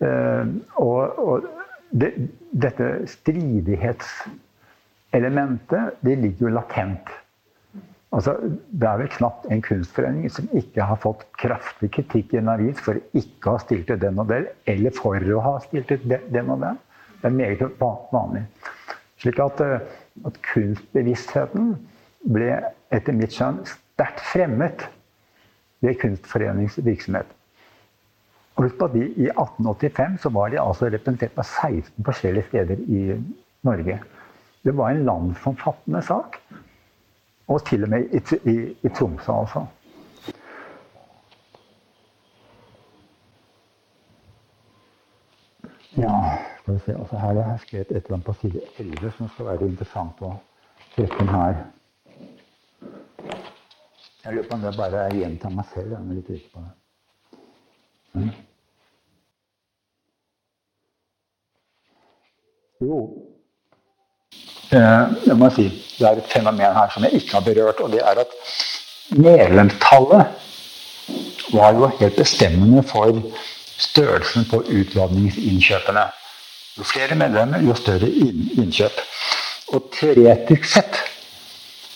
[0.00, 0.44] Uh,
[0.80, 1.44] og, og
[1.92, 2.10] det,
[2.56, 7.06] dette stridighetselementet det ligger jo latent.
[8.10, 12.48] Altså, det er vel knapt en kunstforening som ikke har fått kraftig kritikk i en
[12.50, 15.92] avis for ikke å ha stilt ut den og den, eller for å ha stilt
[15.94, 16.80] ut den og den.
[17.20, 17.62] Det er meget
[18.10, 18.42] vanlig.
[19.20, 19.80] Slik at, eh,
[20.26, 21.74] at kunstbevisstheten
[22.28, 22.52] ble
[22.92, 24.86] etter mitt skjønn sterkt fremmet
[25.84, 27.28] ved kunstforeningsvirksomhet.
[28.60, 32.82] Husk på at de, I 1885 så var de altså representert på 16 forskjellige steder
[32.88, 33.02] i
[33.64, 34.00] Norge.
[34.64, 36.36] Det var en landsomfattende sak.
[37.48, 39.64] Og til og med i, i, i Tromsø, altså.
[45.98, 46.12] Ja,
[46.78, 47.00] skal vi se.
[47.00, 50.22] Altså her har jeg skrevet et eller annet på side 11 som skal være interessant
[50.22, 50.32] å
[50.94, 51.54] trekke inn her.
[54.24, 55.90] Jeg lurer på om det bare er gjentar meg selv.
[55.90, 56.72] Jeg er litt usikker på det.
[58.12, 58.30] Mm.
[62.80, 62.96] Jo
[64.72, 67.92] eh, Jeg må si det er et fenomen her som jeg ikke har berørt, og
[67.92, 68.30] det er at
[69.10, 70.24] medlemstallet
[71.52, 73.20] var jo helt bestemmende for
[73.80, 76.06] størrelsen på utlåningsinnkjøpene.
[76.78, 79.00] Jo flere medlemmer, jo større innkjøp.
[79.74, 81.00] Og teoretisk sett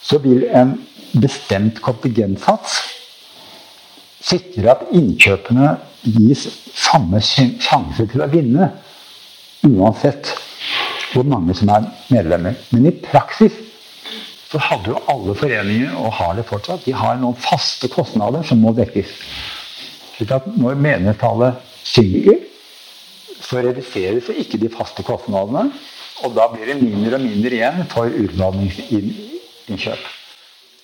[0.05, 0.75] så vil en
[1.15, 2.81] bestemt kontingentsats
[4.25, 8.71] sikre at innkjøpene gis samme sjanse til å vinne,
[9.65, 10.33] uansett
[11.13, 12.57] hvor mange som er medlemmer.
[12.73, 13.55] Men i praksis
[14.51, 18.61] så hadde jo alle foreninger, og har det fortsatt, de har noen faste kostnader som
[18.63, 19.11] må dekkes.
[20.15, 22.43] Slik at når medlemstallet synker,
[23.45, 25.69] så reduseres ikke de faste kostnadene.
[26.25, 30.05] Og da blir det mindre og mindre igjen for utdanningsinnkjøp.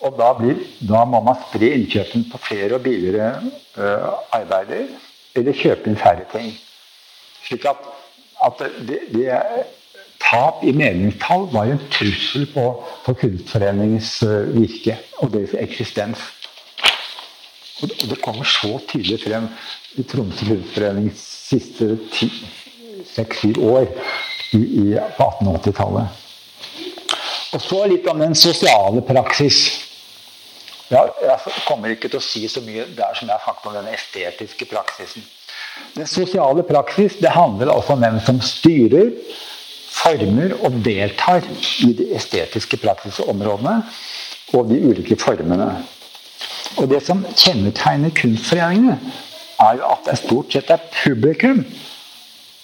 [0.00, 3.34] Og da, blir, da, må man spre innkjøpene på flere og billigere
[3.76, 4.88] uh, arbeider,
[5.36, 6.54] eller kjøpe inn færre ting.
[7.44, 7.84] Slik at,
[8.46, 9.28] at det, det,
[10.20, 12.64] tap i meningstall var jo en trussel på,
[13.04, 16.24] på Kunstforeningens uh, virke og deres eksistens.
[17.80, 19.46] Og det kommer så tydelig frem
[20.00, 21.96] i Tromsø Kunstforenings siste
[23.10, 23.86] seks-syv år
[24.54, 24.86] i, i,
[25.16, 26.18] på 1880-tallet.
[27.50, 29.64] Og så litt om den sosiale praksis.
[30.90, 33.74] Jeg, jeg kommer ikke til å si så mye der som jeg har sagt om
[33.74, 35.26] den estetiske praksisen.
[35.94, 39.12] Den sosiale praksis det handler altså om hvem som styrer,
[39.90, 41.44] former og deltar
[41.84, 43.80] i de estetiske praksisområdene
[44.54, 45.72] og de ulike formene.
[46.78, 48.98] Og Det som kjennetegner kunstforeningene,
[49.60, 51.62] er jo at det stort sett er publikum,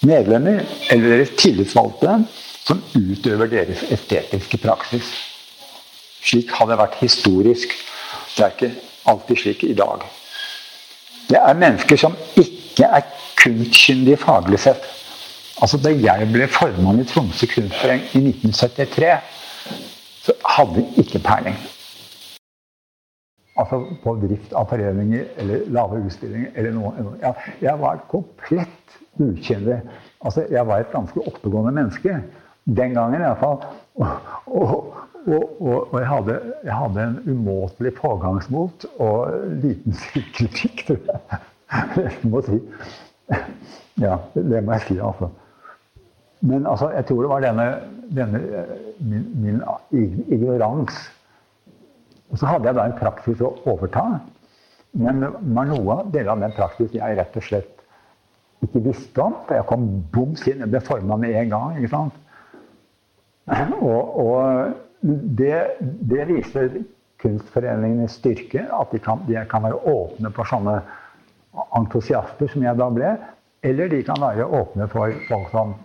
[0.07, 2.19] medlemmer eller deres tillitsvalgte,
[2.67, 5.13] som utøver deres estetiske praksis.
[6.27, 7.75] Slik har det vært historisk.
[8.35, 8.73] Det er ikke
[9.07, 10.03] alltid slik i dag.
[11.29, 13.07] Det er mennesker som ikke er
[13.39, 14.83] kunstkyndige faglig sett.
[15.63, 19.15] Altså Da jeg ble formann i Tromsø kunstforening i 1973,
[20.27, 21.57] så hadde vi ikke peiling.
[23.57, 27.07] Altså på drift av foreninger eller lave utstillinger eller noe.
[27.23, 29.79] Ja, jeg var komplett ukyndig.
[30.21, 32.19] Altså, jeg var et ganske oppegående menneske.
[32.67, 33.65] Den gangen iallfall.
[33.97, 34.13] Og,
[34.47, 34.93] og,
[35.27, 41.41] og, og jeg, hadde, jeg, hadde, en umåtelig pågangsmot og liten selvkritikk, tror jeg.
[41.97, 42.61] Jeg må si.
[43.99, 45.31] Ja, det må jeg si, altså.
[46.41, 47.67] Men altså, jeg tror det var denne,
[48.17, 48.65] denne
[49.01, 49.63] min, min
[50.29, 50.93] ignorans.
[52.33, 54.05] Og så hadde jeg da en praksis å overta.
[54.97, 57.77] Men noe deler av den praksis jeg rett og slett
[58.65, 59.37] ikke visste om.
[59.47, 60.65] For jeg kom boms inn.
[60.65, 61.79] Jeg ble forma med en gang.
[61.79, 62.23] ikke sant?
[63.79, 65.07] Og, og
[65.39, 66.81] det, det, viser
[67.23, 68.67] kunstforeningenes styrke.
[68.73, 70.81] At de kan, de kan, være åpne for sånne
[71.79, 73.17] entusiaster som jeg da ble.
[73.67, 75.77] Eller de kan være åpne for folk som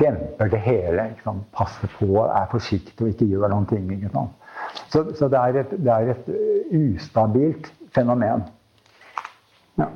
[0.00, 1.10] demper det hele.
[1.56, 3.88] Passer på, er forsiktig og ikke gjør noen ting.
[4.90, 6.30] Så, så det, er et, det, er et,
[6.70, 8.42] ustabilt fenomen.
[9.78, 9.86] Ja.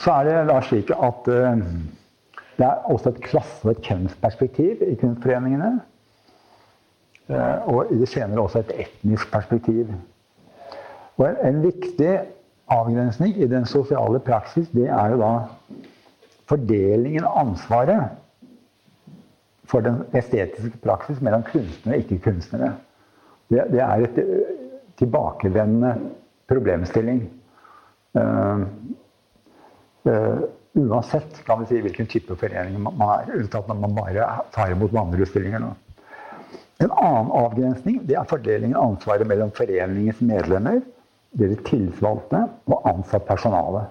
[0.00, 1.58] Så er det da slik at uh,
[2.56, 5.80] det er også et klasse- og et kjønnsperspektiv i kunstforeningene.
[7.28, 9.90] Uh, og i det senere også et etnisk perspektiv.
[11.16, 12.14] Og en, en viktig
[12.70, 15.32] avgrensning i den sosiale praksis, det er jo da
[16.50, 18.16] fordelingen av ansvaret
[19.70, 22.70] for den estetiske praksis mellom kunstnere og ikke-kunstnere.
[23.50, 24.18] Det, det, er et
[24.98, 25.92] tilbakevendende
[26.50, 27.22] problemstilling.
[28.18, 28.66] Uh,
[30.06, 30.40] uh,
[30.78, 34.94] uansett kan vi si, hvilken type forening man er, unntatt når man bare tar imot
[34.94, 35.66] vandreutstillinger.
[36.80, 40.80] En annen avgrensning det er fordelingen av ansvaret mellom foreningens medlemmer,
[41.38, 43.84] deres tillitsvalgte og ansatt personale.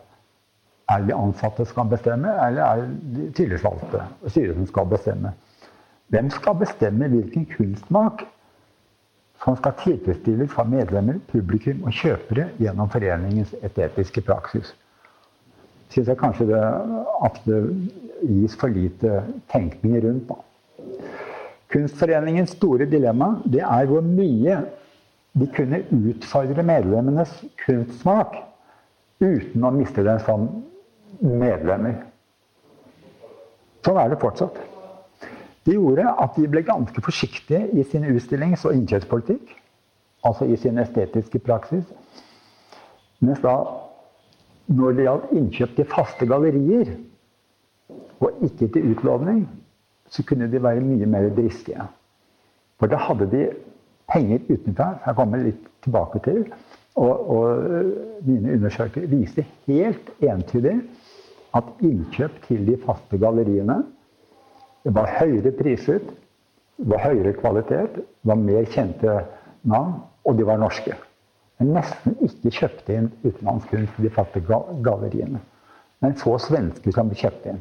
[0.89, 4.67] Er det de ansatte som skal bestemme, eller er det de tillitsvalgte og styret som
[4.71, 5.33] skal bestemme?
[6.09, 8.25] Hvem skal bestemme hvilken kunstsmak
[9.43, 14.73] som skal tilfredsstilles fra medlemmer, publikum og kjøpere gjennom foreningens estetiske praksis?
[15.89, 16.63] Syns jeg kanskje det,
[17.25, 17.61] at det
[18.25, 19.23] gis for lite
[19.53, 20.33] tenkning rundt.
[21.69, 24.57] Kunstforeningens store dilemma det er hvor mye
[25.39, 27.31] de kunne utfordre medlemmenes
[27.63, 28.35] kunstsmak
[29.19, 30.47] uten å miste dem som
[31.19, 31.95] medlemmer.
[33.85, 34.57] Sånn er det fortsatt.
[35.67, 39.55] Det gjorde at de ble ganske forsiktige i sin utstillings- og innkjøpspolitikk.
[40.27, 41.85] Altså i sin estetiske praksis.
[43.23, 43.53] Mens da,
[44.67, 46.91] når det gjaldt innkjøp til faste gallerier,
[48.19, 49.45] og ikke til utlåning,
[50.11, 51.85] så kunne de være mye mer dristige.
[52.79, 53.43] For da hadde de
[54.12, 54.89] penger utenfra.
[55.05, 56.43] Jeg kommer litt tilbake til.
[56.99, 60.76] Og, og mine undersøkelser viste helt entydig
[61.55, 63.80] at innkjøp til de faste galleriene
[64.86, 66.05] det var høyere priset,
[66.80, 69.16] det var høyere kvalitet, det var mer kjente
[69.68, 70.95] navn, og de var norske.
[71.60, 75.41] Men nesten ikke kjøpte inn utenlandsk kunst i de faste galleriene.
[75.99, 77.60] Men få svensker som kjøpte inn.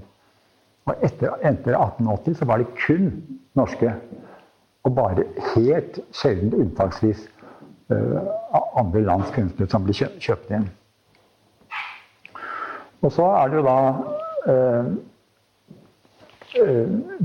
[0.87, 3.11] Og etter, etter 1880 så var det kun
[3.59, 3.97] norske.
[4.89, 7.27] Og bare helt sjelden unntaksvis
[7.93, 8.25] uh,
[8.79, 10.67] andre lands kunstnere som blir kjøpt inn.
[13.05, 13.79] Og så er det jo da
[14.49, 14.91] uh,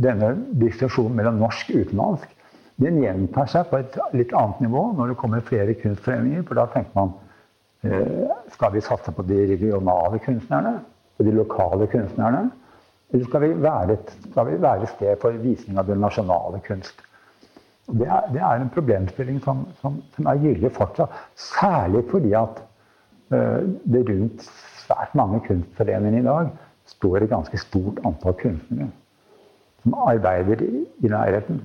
[0.04, 2.40] denne distinksjonen mellom norsk og utenlandsk
[2.84, 6.44] den gjentar seg på et litt annet nivå når det kommer flere kunstforeninger.
[6.50, 7.14] For da tenker man
[8.52, 10.74] skal vi satse på de regionale kunstnerne?
[11.18, 12.52] og de lokale kunstnerne?
[13.14, 17.04] Eller skal vi være et, vi være et sted for visning av den nasjonale kunst?
[17.92, 21.12] Det er, det er en problemstilling som, som, som er gyldig fortsatt.
[21.36, 22.62] Særlig fordi at
[23.34, 24.46] uh, det rundt
[24.84, 26.52] svært mange kunstforeninger i dag
[26.94, 28.90] står et ganske stort antall kunstnere
[29.84, 31.60] som arbeider i, nærheten.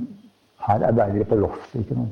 [0.66, 1.80] Her arbeider de på loftet.
[1.80, 2.08] ikke noe.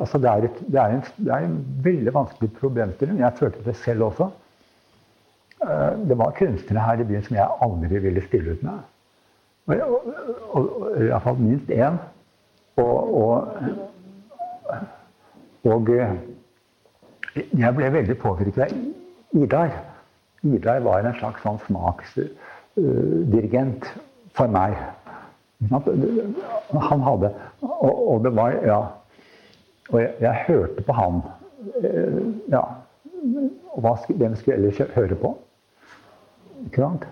[0.00, 3.20] Altså det, er et, det, er en, det, er en, veldig vanskelig problemstilling.
[3.20, 4.30] Jeg følte det selv også.
[5.64, 8.78] Uh, det var kunstnere her i byen som jeg aldri ville stille ut med.
[9.66, 10.14] Og, og,
[10.50, 12.00] og, og Iallfall minst én.
[12.76, 13.48] Og, og,
[15.64, 16.12] og, eh,
[17.58, 18.68] jeg ble veldig påvirket av
[19.42, 19.70] Idar.
[20.42, 23.84] Idar var en slags sånn smaksdirigent
[24.34, 24.74] for meg.
[25.70, 28.86] Han hadde Og, det var Ja.
[29.90, 31.22] Og jeg, jeg hørte på han.
[31.82, 32.60] Uh, ja.
[33.74, 35.38] Og hva, hvem skulle jeg ellers høre på?
[36.66, 37.06] Ikke sant?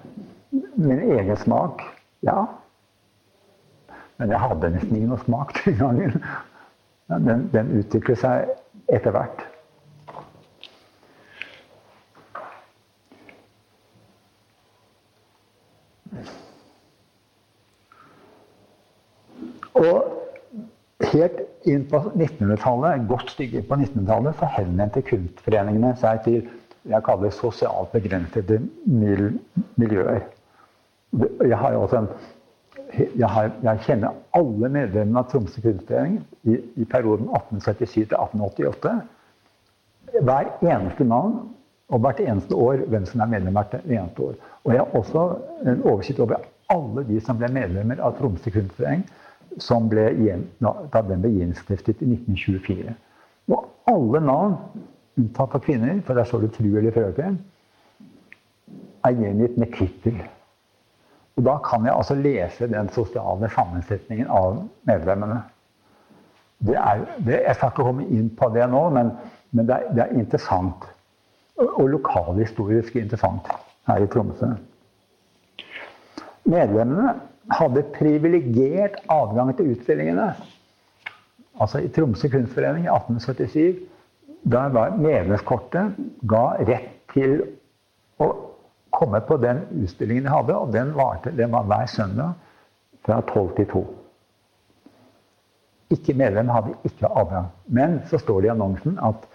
[0.76, 1.82] Min egen smak.
[2.22, 2.44] Ja.
[4.18, 6.18] Men jeg hadde nesten noe smak den gangen.
[7.08, 8.50] Den, den utvikler seg
[8.92, 9.46] etter hvert.
[19.78, 26.40] Og helt inn på 1900-tallet, et godt stykke på 1900-tallet, så henvendte kunstforeningene seg til
[26.88, 30.22] jeg kaller sosialt begrensede miljøer.
[31.44, 32.10] Jeg har jo også en
[32.96, 38.94] jeg, har, jeg, kjenner alle medlemmene av Tromsø kunstforening i, i, perioden 1877 til 1888.
[40.24, 41.38] Hver eneste navn
[41.88, 44.38] og hvert eneste år hvem som er medlem hvert eneste år.
[44.64, 45.24] Og jeg har også
[45.66, 49.06] en oversikt over alle de som ble medlemmer av Tromsø kunstforening
[49.58, 52.94] da den ble gjenstiftet i 1924.
[53.48, 54.56] Og alle navn,
[55.18, 57.38] unntatt av kvinner, for der står det tru eller frøken,
[59.04, 60.20] er gjengitt med tittel.
[61.38, 64.56] Og da kan jeg altså lese den sosiale sammensetningen av
[64.90, 65.44] medlemmene.
[66.66, 69.12] Det er, det, jeg skal ikke komme inn på det nå, men,
[69.54, 70.88] men det, er, det, er, interessant.
[71.62, 73.46] Og, lokalhistorisk interessant
[73.86, 74.50] her i Tromsø.
[76.48, 77.14] Medlemmene
[77.54, 80.32] hadde privilegert adgang til utstillingene.
[81.62, 83.86] Altså I Tromsø kunstforening i 1877
[84.50, 85.94] der var medlemskortet
[86.30, 87.40] ga rett til
[88.22, 88.32] å
[88.98, 92.32] komme på den utstillingen de hadde, og den, varte, den var hver søndag
[93.06, 93.84] fra 12 til 2.
[95.96, 97.46] Ikke medlem hadde ikke adgang.
[97.66, 99.28] Men så står det i annonsen at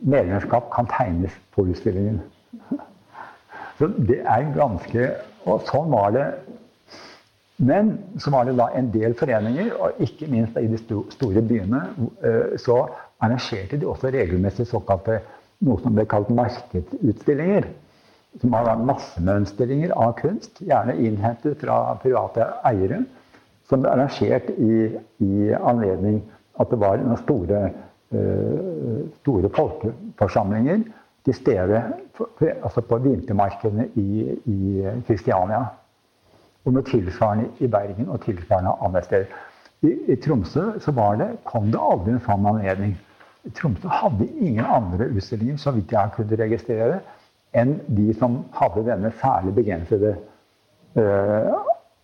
[0.00, 2.22] medlemskap kan tegnes på utstillingen.
[3.78, 5.10] Så det er ganske
[5.48, 6.24] Og sånn var det.
[7.56, 10.78] Men så var det da en del foreninger, og ikke minst i de
[11.14, 11.80] store byene,
[12.20, 12.82] eh, så
[13.20, 15.20] arrangerte de også regelmessig såkalte
[15.64, 17.70] noe som ble kalt markedsutstillinger.
[18.36, 23.02] Som var massemønstringer av kunst, gjerne innhentet fra private eiere.
[23.68, 24.92] Som ble arrangert i,
[25.24, 26.20] i anledning
[26.60, 27.64] at det var noen store,
[28.14, 30.84] uh, store folkeforsamlinger
[31.28, 31.82] til stede
[32.62, 35.64] altså på vintermarkedene i, i Kristiania.
[36.64, 39.36] Og noe tilsvarende i Bergen og tilsvarende andre steder.
[39.82, 40.72] I, I, Tromsø
[41.20, 42.96] det, kom det aldri en sånn anledning.
[43.54, 47.00] Tromsø hadde ingen andre utstillinger så vidt jeg kunne registrere,
[47.56, 50.14] enn de som hadde denne særlig begrensede
[50.98, 51.54] uh,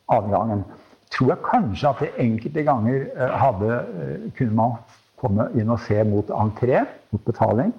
[0.09, 0.65] adgangen.
[1.13, 4.79] Tror jeg kanskje at det enkelte ganger uh, hadde, uh, kunne man
[5.21, 7.73] komme inn og se mot entré, mot betaling.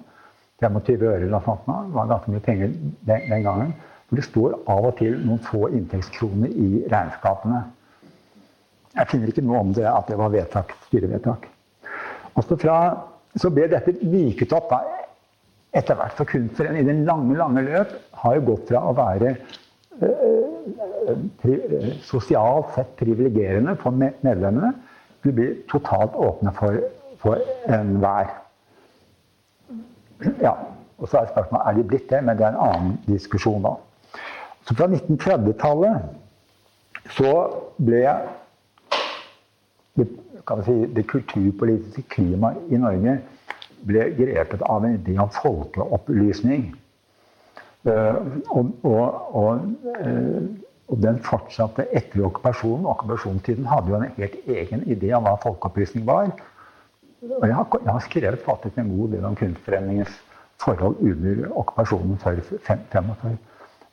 [0.62, 1.66] 25 øre eller sånt.
[1.66, 2.70] Det var ganske mye penger
[3.06, 3.74] den, den, gangen.
[4.08, 7.64] For det står av og til noen få inntektskroner i regnskapene.
[8.96, 11.44] Jeg finner ikke noe om det at det var vedtak, styrevedtak.
[12.36, 12.76] Også fra,
[13.36, 14.80] så ble dette viket opp da,
[15.76, 16.16] etter hvert.
[16.18, 19.34] For kunstneren i den lange, lange løp har jo gått fra å være
[20.00, 21.56] øh, pri,
[22.06, 24.72] sosialt sett privilegerende for medlemmene
[25.22, 26.80] til å bli totalt åpne for,
[27.22, 28.32] for enhver.
[30.40, 30.54] Ja,
[30.96, 33.76] og så er spørsmålet er de blitt det, men det er en annen diskusjon da.
[34.66, 35.96] Så fra 1930-tallet
[37.14, 37.32] så
[37.76, 38.02] ble
[39.96, 40.06] det,
[40.66, 43.18] si, det kulturpolitiske klimaet i Norge
[43.86, 46.68] ble grepet av en idé om folkeopplysning.
[47.86, 48.18] Uh,
[48.50, 49.66] og, og, og,
[50.02, 50.42] uh,
[50.88, 52.86] og, den fortsatte etter okkupasjonen.
[52.90, 56.32] Okkupasjonstiden hadde jo en helt egen idé om hva folkeopplysning var.
[57.26, 60.16] Og jeg har, jeg har skrevet faktisk en god del om Kunstforeningens
[60.62, 63.36] forhold under okkupasjonen før 45.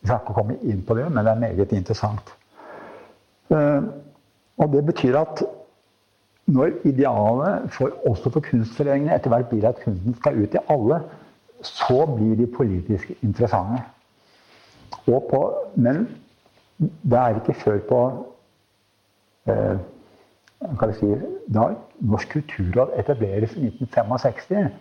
[0.03, 2.33] Jeg skal ikke komme inn på det, men det er meget interessant.
[3.53, 3.83] Uh,
[4.57, 5.43] og det betyr at
[6.45, 10.99] når idealet for, også for kunstforeningene etter hvert blir at kunsten skal ut til alle,
[11.63, 13.83] så blir de politisk interessante.
[15.05, 15.41] På,
[15.75, 16.07] men
[16.79, 18.01] det er ikke før på
[19.47, 19.79] eh,
[20.99, 21.11] si,
[21.53, 21.69] da
[21.99, 24.71] Norsk kulturråd etableres i 1965,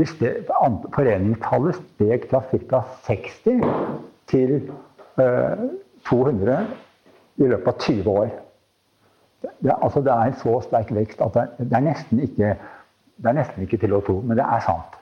[0.00, 2.82] Foreningstallet steg fra ca.
[3.06, 3.64] 60
[4.30, 4.54] til
[5.20, 5.66] eh,
[6.08, 6.60] 200
[7.40, 8.30] i løpet av 20 år.
[9.40, 12.54] Det, altså, det er en så sterk vekst at det, det, er ikke,
[13.16, 14.99] det er nesten ikke til å tro, men det er sant.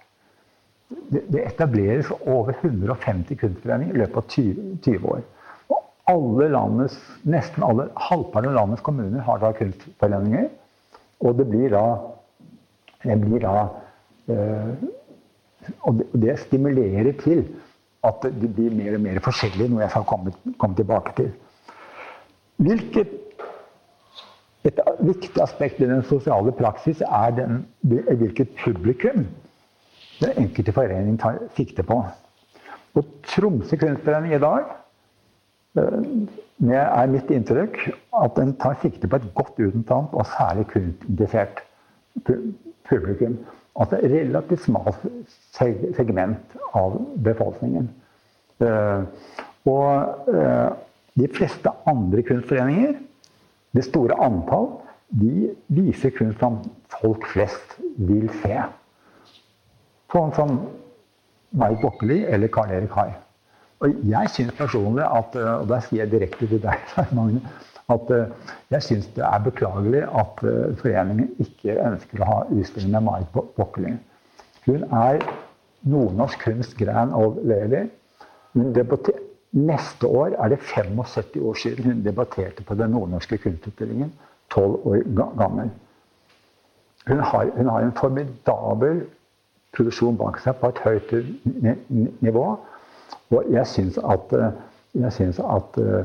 [0.89, 5.24] Det, etableres over 150 kunstforeninger i løpet av 20, 20 år.
[5.68, 6.97] Og alle landets,
[7.28, 10.49] nesten alle, halvparten av landets kommuner har da kunstforeninger.
[11.20, 11.84] Og det blir da,
[13.05, 13.57] det blir da
[14.32, 14.89] øh,
[15.80, 17.45] og det stimulerer til
[18.07, 21.32] at de blir mer og mer forskjellige, noe jeg skal komme, komme tilbake til.
[22.57, 23.11] Hvilket
[24.66, 29.26] et viktig aspekt i den sosiale praksis er den, hvilket publikum
[30.21, 32.03] den enkelte forening tar sikte på.
[32.99, 34.66] Og Tromsø kunstforening i dag
[35.79, 37.79] det eh, er mitt inntrykk
[38.19, 41.62] at den tar sikte på et godt utdannet og særlig kunstinteressert
[42.89, 43.39] publikum.
[43.79, 45.05] Altså et relativt smalt
[45.55, 47.91] segment av befolkningen.
[48.64, 49.05] Eh,
[49.69, 50.71] og eh,
[51.19, 52.97] de fleste andre kunstforeninger,
[53.77, 54.71] det store antall,
[55.09, 56.59] de viser kunst som
[56.99, 58.59] folk flest vil se.
[60.13, 60.59] Sånn som
[61.59, 63.11] Marit Bokkeli eller Karl Erik Hai.
[63.85, 67.43] Og jeg syns personlig at eh, Og der sier jeg direkte til deg, Magne
[67.89, 68.33] at eh,
[68.75, 73.39] jeg syns det er beklagelig at eh, foreningen ikke ønsker å ha utstilling med Marit
[73.57, 73.95] Bokkeli.
[74.67, 75.23] Hun er
[75.89, 77.87] nordnorsk kunst grand old lady.
[79.57, 84.13] Neste år er det 75 år siden hun debatterte på den nordnorske kunstutstillingen.
[84.53, 85.05] 12 år
[85.37, 85.71] gammel.
[87.09, 89.01] hun har, hun har en formidabel
[89.79, 91.14] produksjon bak seg på et høyt
[92.24, 92.45] nivå.
[93.31, 94.35] Og jeg syns at,
[94.99, 96.03] jeg synes at uh,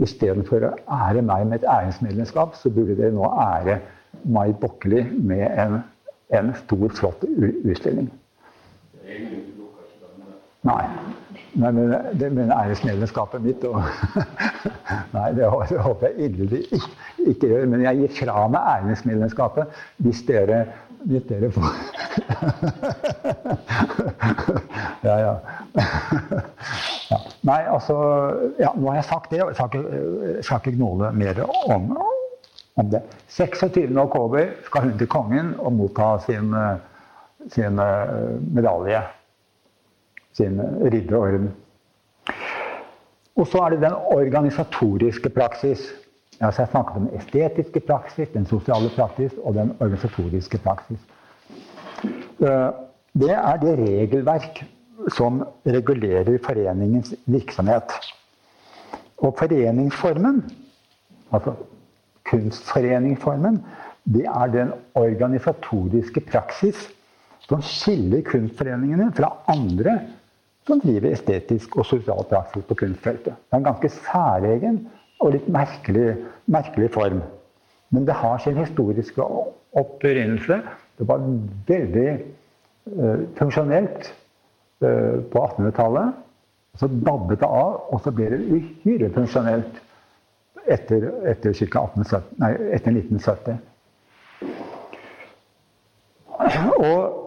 [0.00, 3.80] istedenfor å ære meg med et æresmedlemskap, så burde dere nå ære
[4.24, 5.80] Mai Bokkeli med en,
[6.34, 8.10] en stor, flott utstilling.
[10.66, 10.82] Nei.
[11.58, 13.80] Nei, men, det, mener æresmedlemskapet mitt og
[15.16, 16.90] Nei, det håper jeg inderlig ikke,
[17.24, 17.64] ikke, gjør.
[17.72, 20.60] Men jeg gir fra meg æresmedlemskapet hvis dere,
[21.08, 21.68] hvis dere får
[25.02, 25.34] Ja, ja.
[27.10, 27.18] ja.
[27.48, 27.94] Nei, altså
[28.60, 31.96] ja, Nå har jeg sagt det, og jeg skal ikke, skal ikke gnåle mer om,
[32.76, 33.00] om det.
[33.32, 33.94] 26.10
[34.66, 36.52] skal hun til kongen og motta sin,
[37.54, 39.00] sin eh, medalje
[40.36, 40.60] sin
[40.92, 41.50] ridderorden.
[43.36, 45.86] Og så er det den organisatoriske praksis.
[46.40, 51.00] Jeg snakket om den estetiske praksis, den sosiale praksis og den organisatoriske praksis.
[52.40, 52.70] Eh,
[53.20, 54.62] det er det regelverk
[55.12, 57.92] som regulerer foreningens virksomhet.
[59.18, 60.40] Og foreningsformen,
[61.32, 61.52] altså
[62.30, 63.60] kunstforeningsformen,
[64.04, 66.88] det er den organisatoriske praksis
[67.44, 69.98] som skiller kunstforeningene fra andre
[70.66, 73.34] som driver estetisk og sosial praksis på kunstfeltet.
[73.34, 74.80] Det er en ganske særegen
[75.20, 76.14] og litt merkelig,
[76.50, 77.20] merkelig form.
[77.90, 79.22] Men det har sin historiske
[79.76, 80.60] opprinnelse.
[80.98, 81.24] Det var
[81.68, 84.10] veldig uh, funksjonelt
[84.84, 86.18] uh, på 1800-tallet.
[86.78, 89.80] Så dabbet det av, og så ble det uhyre funksjonelt
[90.70, 93.58] etter, etter, 1870, nei, etter 1970.
[96.80, 97.20] Og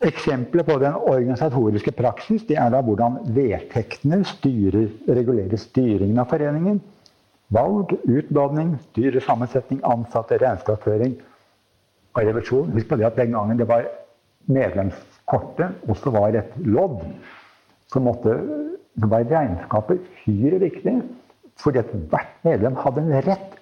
[0.00, 6.78] Eksempler på den organisatoriske praksis det er da hvordan vedtektene styrer, regulerer styringen av foreningen.
[7.50, 11.16] Valg, utdanning, styresammensetning, ansatte, regnskapsføring
[12.14, 12.70] og revisjon.
[12.76, 13.88] Husk på det at den gangen det var
[14.50, 17.02] medlemskortet også var et lodd,
[17.90, 18.36] så måtte,
[18.94, 21.00] det var regnskapet uhyre viktig.
[21.60, 23.58] Fordi at hvert medlem hadde en rett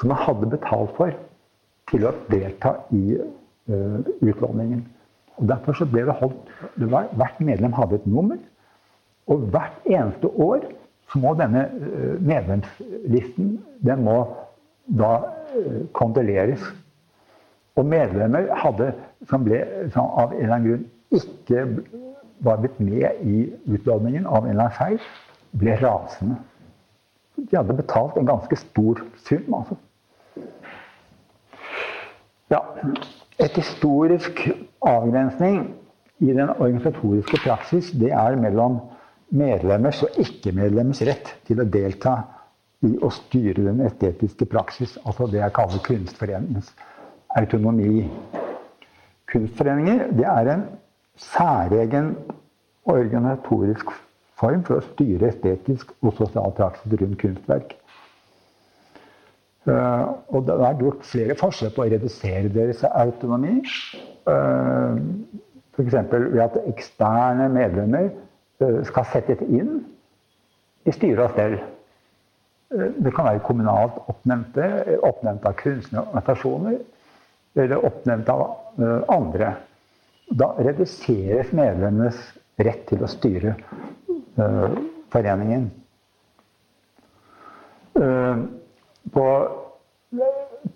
[0.00, 1.12] som man hadde betalt for
[1.90, 4.80] til å delta i uh, utlåningen.
[5.40, 6.48] Og Derfor så ble det holdt
[6.80, 8.40] Hvert medlem hadde et nummer.
[9.30, 10.64] Og hvert eneste år
[11.12, 13.56] så må denne eh, medlemslisten
[13.86, 14.18] den må
[14.98, 15.16] da
[15.56, 16.62] eh, kondoleres.
[17.78, 18.92] Og medlemmer hadde,
[19.30, 19.62] som, ble,
[19.94, 21.64] som av en eller annen grunn ikke
[22.44, 25.10] var blitt med i utlåningen av en eller annen feil,
[25.60, 26.38] ble rasende.
[27.40, 29.78] De hadde betalt en ganske stor sum, altså.
[32.50, 32.60] Ja.
[33.40, 34.42] Et historisk
[34.84, 35.70] avgrensning
[36.20, 38.80] i den organisatoriske praksis det er mellom
[39.30, 42.16] medlemmers og ikke-medlemmers rett til å delta
[42.86, 46.70] i å styre den estetiske praksis, altså det jeg kaller kunstforeningens
[47.38, 48.06] autonomi.
[49.30, 50.64] Kunstforeninger det er en
[51.20, 52.14] særegen
[52.88, 53.92] organisatorisk
[54.40, 57.76] form for å styre estetisk og sosial praksis rundt kunstverk.
[59.68, 63.58] Uh, og det er gjort flere forsøk på å redusere deres autonomi.
[64.24, 64.96] Uh,
[65.76, 65.98] F.eks.
[66.10, 68.08] ved at eksterne medlemmer
[68.60, 69.78] skal settes inn
[70.84, 71.56] i styre og stell.
[72.70, 74.66] Det kan være kommunalt oppnevnte,
[75.02, 76.76] oppnevnt av kunstnerorganisasjoner
[77.58, 78.44] eller oppnevnt av
[79.10, 79.54] andre.
[80.30, 82.20] Da reduseres medlemmenes
[82.60, 83.56] rett til å styre
[85.10, 85.66] foreningen.
[89.10, 89.26] På,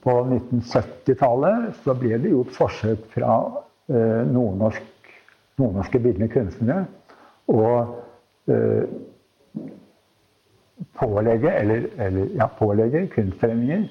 [0.03, 3.37] på 1970-tallet så ble det gjort forsøk fra
[3.87, 5.14] eh, nordnorsk,
[5.61, 6.82] nordnorske bildende kunstnere
[7.53, 7.68] å
[8.49, 8.84] eh,
[10.99, 13.88] pålegge, eller, eller, ja, pålegge kunstforeninger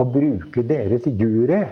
[0.00, 1.62] å bruke deres jury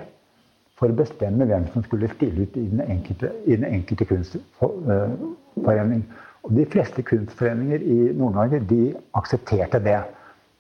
[0.78, 6.04] for å bestemme hvem som skulle stille ut i den enkelte, i den enkelte kunstforening.
[6.42, 8.82] Og de fleste kunstforeninger i Nord-Norge de
[9.18, 10.00] aksepterte det.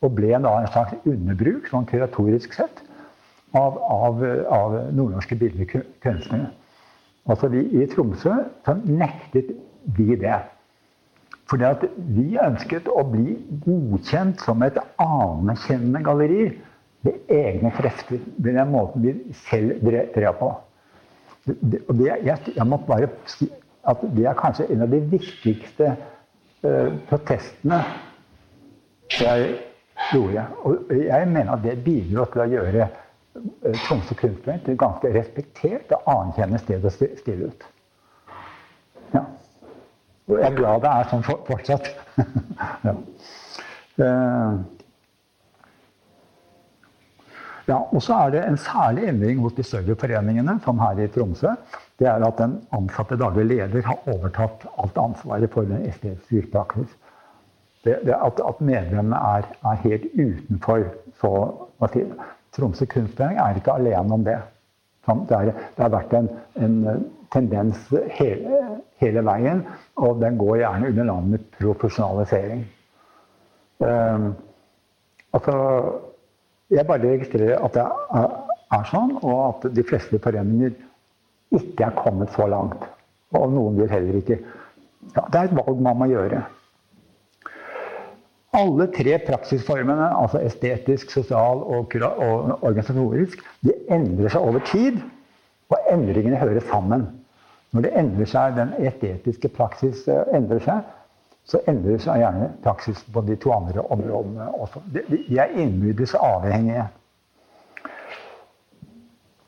[0.02, 2.82] Og ble da en slags underbruk, sånn kuratorisk sett,
[3.58, 6.50] av, av, av nordnorske billedkunstnere.
[7.30, 8.34] Altså vi, I Tromsø
[8.66, 9.52] så nektet
[9.98, 10.38] vi det.
[11.52, 11.82] Fordi at
[12.16, 13.34] vi ønsket å bli
[13.66, 16.46] godkjent som et anerkjennende galleri
[17.04, 18.22] ved egne krefter.
[18.38, 20.48] Ved den måten vi selv drev på.
[21.50, 23.50] Og det, jeg, jeg må bare si
[23.84, 27.82] at det er kanskje en av de viktigste uh, protestene
[29.12, 29.52] jeg
[30.14, 30.46] gjorde.
[30.64, 35.12] Og jeg mener at det bidro til å gjøre eh, Tromsø kunstnerforening til et ganske
[35.18, 37.70] respektert og anerkjennende sted å stille ut.
[39.12, 39.26] Ja.
[40.32, 41.90] Og jeg er glad det er sånn fortsatt.
[42.88, 42.94] ja.
[44.00, 44.62] Uh,
[47.68, 51.06] Ja, og så er det en særlig endring hos de større foreningene, som her i
[51.14, 51.54] Tromsø.
[51.98, 56.96] Det er at den ansatte daglig leder har overtatt alt ansvaret for den estetiske yrkespraksis.
[57.84, 60.84] Det, det at, at, medlemmene er, er, helt utenfor
[61.20, 61.30] så
[61.78, 62.02] hva si,
[62.54, 64.36] Tromsø kunstforening er ikke alene om det.
[65.02, 66.28] Det, er, det har vært en,
[66.62, 66.76] en
[67.34, 68.60] tendens hele,
[69.02, 69.64] hele, veien,
[69.98, 72.62] og den går gjerne under navnet profesjonalisering.
[73.82, 74.28] Um,
[75.34, 75.56] altså
[76.70, 77.84] jeg bare registrerer at det
[78.72, 80.72] er sånn, og at de fleste foreninger
[81.52, 82.86] ikke er kommet så langt.
[83.36, 84.38] Og noen vil heller ikke.
[85.16, 86.44] Ja, det er et valg man må gjøre.
[88.52, 94.98] Alle tre praksisformene, altså estetisk, sosial og, og organisatorisk, de endrer seg over tid.
[95.72, 97.06] Og endringene hører sammen.
[97.72, 100.90] Når det endrer seg, den estetiske praksis eh, endrer seg,
[101.48, 104.82] så endrer seg gjerne praksis på de to andre områdene også.
[104.92, 106.84] De er innbyrdes avhengige.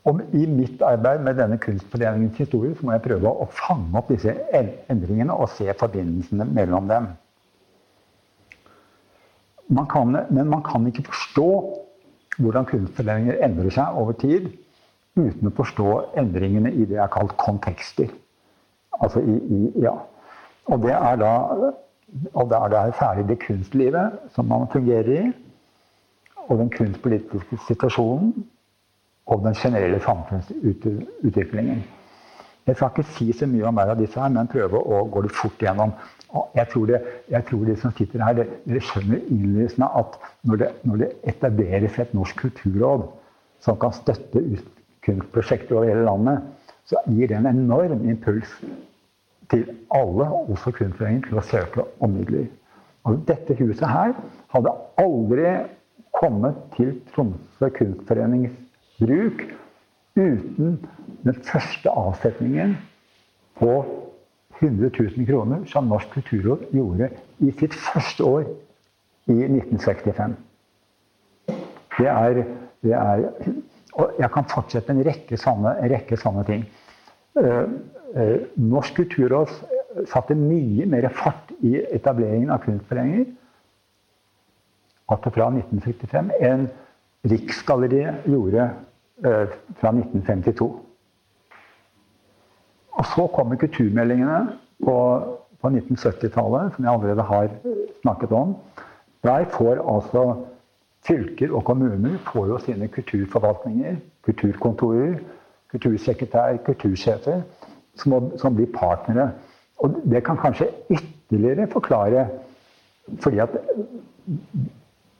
[0.05, 4.09] Og I mitt arbeid med denne kunstforeningens historie så må jeg prøve å fange opp
[4.09, 7.07] disse endringene og se forbindelsene mellom dem.
[9.67, 11.47] Man kan, men man kan ikke forstå
[12.37, 14.51] hvordan kunstforeninger endrer seg over tid
[15.15, 15.87] uten å forstå
[16.19, 18.11] endringene i det jeg har kalt kontekster.
[18.99, 19.95] Altså i, i, ja.
[20.69, 21.31] Og det er da
[22.33, 25.31] og da er det særlig det kunstlivet som man fungerer i,
[26.47, 28.45] og den kunstpolitiske situasjonen
[29.25, 31.83] og den generelle samfunnsutviklingen.
[32.65, 35.21] Jeg skal ikke si så mye om hver av disse, her, men prøve å gå
[35.25, 35.93] litt fort gjennom.
[36.57, 37.01] Jeg tror, det,
[37.31, 40.17] jeg tror de som sitter her, dere skjønner innlysende at
[40.49, 43.05] når det, når det, etableres et norsk kulturråd
[43.63, 44.41] som kan støtte
[45.05, 46.41] kunstprosjekter over hele landet,
[46.89, 48.49] så gir det en enorm impuls
[49.53, 52.49] til alle, også kunstforeningen, til å søke om midler.
[53.05, 54.15] Og dette huset her
[54.53, 55.53] hadde aldri
[56.17, 58.57] kommet til Tromsø kunstforenings
[58.97, 59.45] bruk
[60.15, 60.79] uten
[61.25, 62.77] den første avsetningen
[63.59, 63.71] på
[64.59, 67.09] 100 000 kroner som Norsk kulturråd gjorde
[67.43, 68.45] i sitt første år
[69.27, 70.35] i 1965.
[71.97, 72.43] Det er,
[72.83, 73.29] det er
[73.95, 76.65] Og jeg kan fortsette en rekke sånne, en rekke sånne ting.
[77.39, 77.63] Uh,
[78.15, 79.49] Eh, Norsk kulturråd
[80.07, 83.25] satte mye mer fart i etableringen av kunstforeninger
[85.05, 86.63] fra 1965 enn
[87.27, 88.77] Riksgalleriet gjorde eh,
[89.23, 90.79] fra 1952.
[92.91, 94.39] Og så kommer kulturmeldingene
[94.85, 94.95] på,
[95.61, 97.49] på 1970-tallet, som jeg allerede har
[98.01, 98.55] snakket om.
[99.23, 100.25] Der får altså
[101.07, 103.95] fylker og kommuner får jo sine kulturforvaltninger,
[104.25, 105.17] kulturkontorer,
[105.71, 107.41] kultursekretær, kultursjefer
[107.95, 109.31] som, som blir partnere.
[109.77, 112.27] Og det kan kanskje ytterligere forklare
[113.21, 113.49] fordi at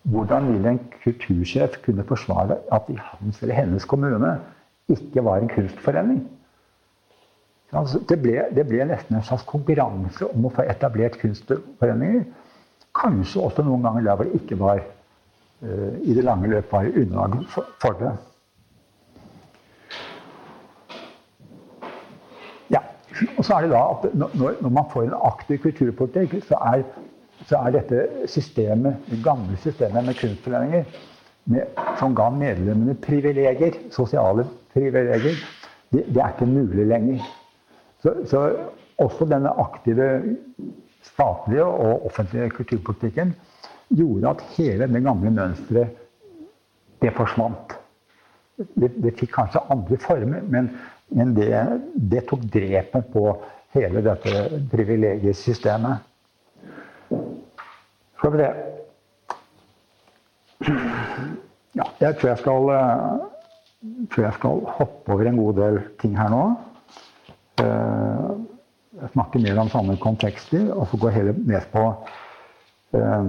[0.05, 4.35] hvordan vil en kultursjef kunne forsvare at i hans eller hennes kommune
[4.89, 6.21] ikke var en kunstforening?
[7.73, 12.21] Altså, det, ble, det, ble, nesten en slags konkurranse om å få etablert kunstforeninger.
[12.95, 16.87] Kanskje også noen ganger der hvor det ikke var uh, i det lange løp var
[16.93, 18.13] underlag for, for det.
[23.37, 26.83] Og så er det da at når, når man får en aktiv kulturpolitikk, så er,
[27.45, 30.85] så er, dette systemet, det gamle systemet med kunstforeninger
[31.99, 35.37] som ga medlemmene privilegier, sosiale privilegier,
[35.93, 37.27] det, det, er ikke mulig lenger.
[38.01, 38.41] Så, så
[39.01, 40.07] også denne aktive
[41.05, 43.35] statlige og offentlige kulturpolitikken
[43.93, 46.01] gjorde at hele det gamle mønsteret
[47.03, 47.77] det forsvant.
[48.57, 50.71] Det, det fikk kanskje andre former, men
[51.07, 53.29] men det, det tok drepet på
[53.75, 56.05] hele dette privilegiesystemet.
[58.17, 58.49] Skal vi se
[61.75, 62.69] ja, Jeg tror jeg skal
[64.11, 66.43] tror jeg skal hoppe over en god del ting her nå.
[67.61, 68.29] Eh,
[69.01, 71.83] jeg snakker mer om sånne kontekster, og så går jeg heller ned på
[72.95, 73.25] uh,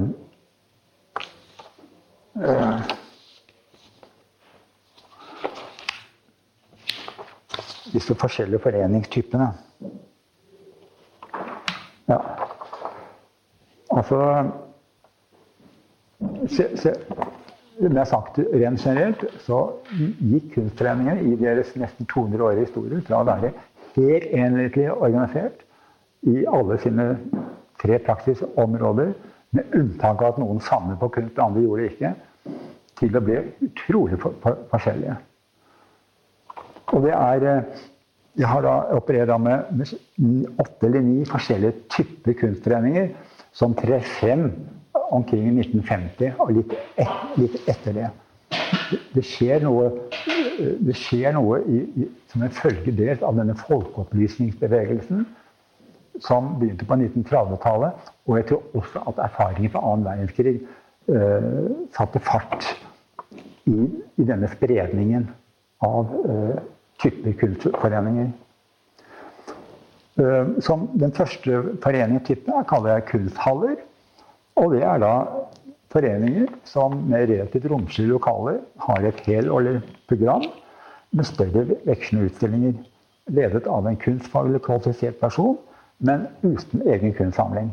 [7.93, 9.49] disse forskjellige foreningstypene.
[12.07, 12.21] Ja.
[13.91, 14.21] Altså
[16.49, 16.93] se, se,
[17.81, 19.61] jeg har sagt rent generelt, så
[19.93, 23.53] gikk kunsttreningene i deres nesten 200 år historie fra å være
[23.97, 25.65] helt enhetlig organisert
[26.27, 27.11] i alle sine
[27.83, 29.13] tre praksisområder,
[29.55, 32.15] med unntak av at noen samlet på kunst, andre gjorde det ikke,
[32.99, 33.37] til å bli
[33.69, 35.17] utrolig for, for, forskjellige.
[36.97, 37.85] Og det er eh,
[38.37, 39.87] Jeg har da operert med
[40.61, 43.07] åtte eller ni forskjellige typer kunstforeninger
[43.57, 44.51] som trer frem
[45.15, 48.11] omkring 1950 og litt, et, litt etter det.
[49.15, 49.89] det skjer noe,
[50.57, 55.27] det skjer noe i, i, som en følge av denne folkeopplysningsbevegelsen
[56.23, 58.11] som begynte på 1930-tallet.
[58.27, 60.55] Og jeg tror også at erfaringen fra annen verdenskrig
[61.13, 61.51] eh,
[61.97, 62.71] satte fart
[63.67, 63.77] i,
[64.17, 65.29] i, denne spredningen
[65.85, 66.57] av eh,
[67.03, 68.31] typer kunstforeninger.
[70.23, 73.77] Eh, som den første foreningen kaller jeg kunsthaller.
[74.57, 75.13] Og det er da
[75.93, 80.45] foreninger som med relativt romslige lokaler har et helårlig program
[81.13, 82.77] med større vekslende utstillinger.
[83.27, 85.59] Ledet av en kunstfaglig kvalifisert person,
[85.99, 87.73] men uten egen kunstsamling.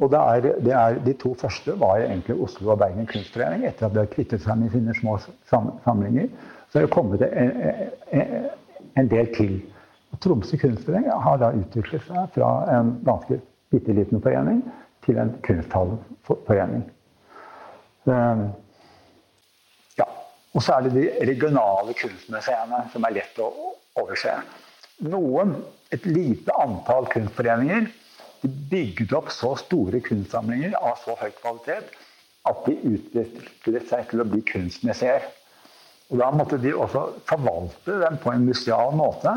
[0.00, 3.66] Og det er, det er, De to første var egentlig Oslo og Bergen kunstforening.
[3.68, 5.18] Etter at de har kvittet seg med sine små
[5.84, 6.30] samlinger,
[6.70, 7.52] så er det kommet en,
[8.12, 8.48] en,
[8.96, 9.58] en del til.
[10.20, 13.40] Tromsø kunstforening har da utviklet seg fra en ganske
[13.70, 14.62] bitte liten forening
[15.04, 16.84] til en kunsthalleforening.
[18.10, 18.44] Ehm,
[19.98, 20.08] ja.
[20.54, 23.50] Og så er det de regionale kunstmuseene som er lett å
[24.00, 24.34] overse.
[25.08, 25.56] Noen,
[25.94, 27.88] et lite antall kunstforeninger,
[28.40, 31.92] de bygde opp så store kunstsamlinger av så høy kvalitet
[32.48, 35.26] at de utviklet seg til å bli kunstmuseer.
[36.10, 39.36] Og Da måtte de også forvalte dem på en museal måte.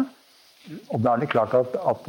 [0.64, 2.06] Og da er det klart at, at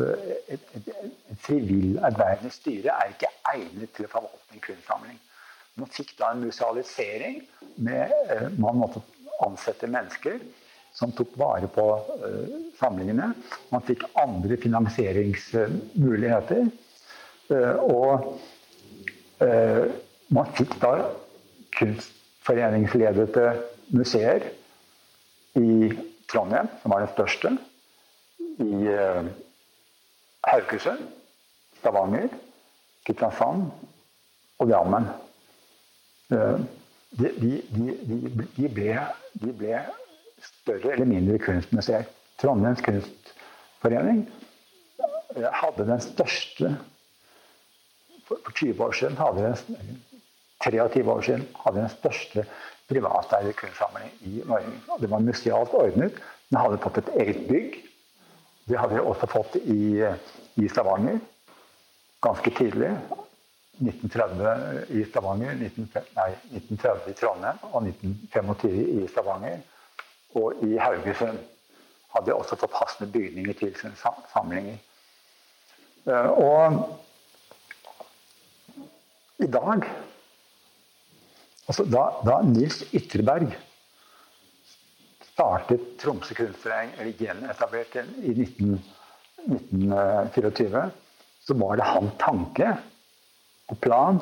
[0.55, 5.19] et, et, et arbeidende styre er ikke egnet til å forvalte en kunstsamling.
[5.81, 7.41] Man fikk da en musealisering.
[7.83, 9.03] Med, eh, man måtte
[9.43, 10.39] ansette mennesker
[10.95, 12.47] som tok vare på uh,
[12.79, 13.35] samlingene.
[13.75, 16.71] Man fikk andre finansieringsmuligheter.
[17.91, 18.39] Og
[20.33, 21.13] man fikk da
[21.77, 23.43] kunstforeningsledete
[23.93, 24.47] museer
[25.59, 25.93] i
[26.31, 27.51] Trondheim, som var det største
[28.63, 29.25] i eh,
[30.45, 31.03] Haugesund,
[31.79, 32.29] Stavanger,
[33.07, 33.69] Kristiansand
[34.59, 35.09] og Drammen.
[36.33, 36.59] Eh,
[37.19, 38.69] de, de, de, de,
[39.55, 39.85] ble,
[40.43, 42.09] større eller mindre kunstmuseer.
[42.43, 44.25] Trondheims kunstforening
[45.37, 46.75] eh, hadde den største
[48.25, 49.99] For 20 år siden hadde den
[50.65, 52.45] 23 år siden hadde den største
[52.89, 54.73] privateide kunstsamling i Norge.
[55.01, 56.17] Det var musealt ordnet.
[56.49, 57.77] Den hadde fått et eget bygg.
[58.65, 60.01] Det hadde vi også fått i,
[60.57, 61.19] i Stavanger
[62.25, 62.91] ganske tidlig.
[63.83, 69.59] 1930 i Stavanger, 19, nei, 1930 i Trondheim og 1925 i Stavanger.
[70.39, 71.41] Og i Haugesund
[72.15, 73.97] hadde jeg også passende bygninger til sine
[74.33, 74.79] samlinger.
[76.07, 76.65] Eh, og
[79.43, 79.87] i dag
[81.69, 83.51] altså da, da Nils Ytterberg
[85.35, 88.77] startet Tromsø kunstforening, eller gjenetablerte den i 19,
[89.51, 90.91] 1924,
[91.45, 92.69] så var det hans tanke
[93.73, 94.21] og plan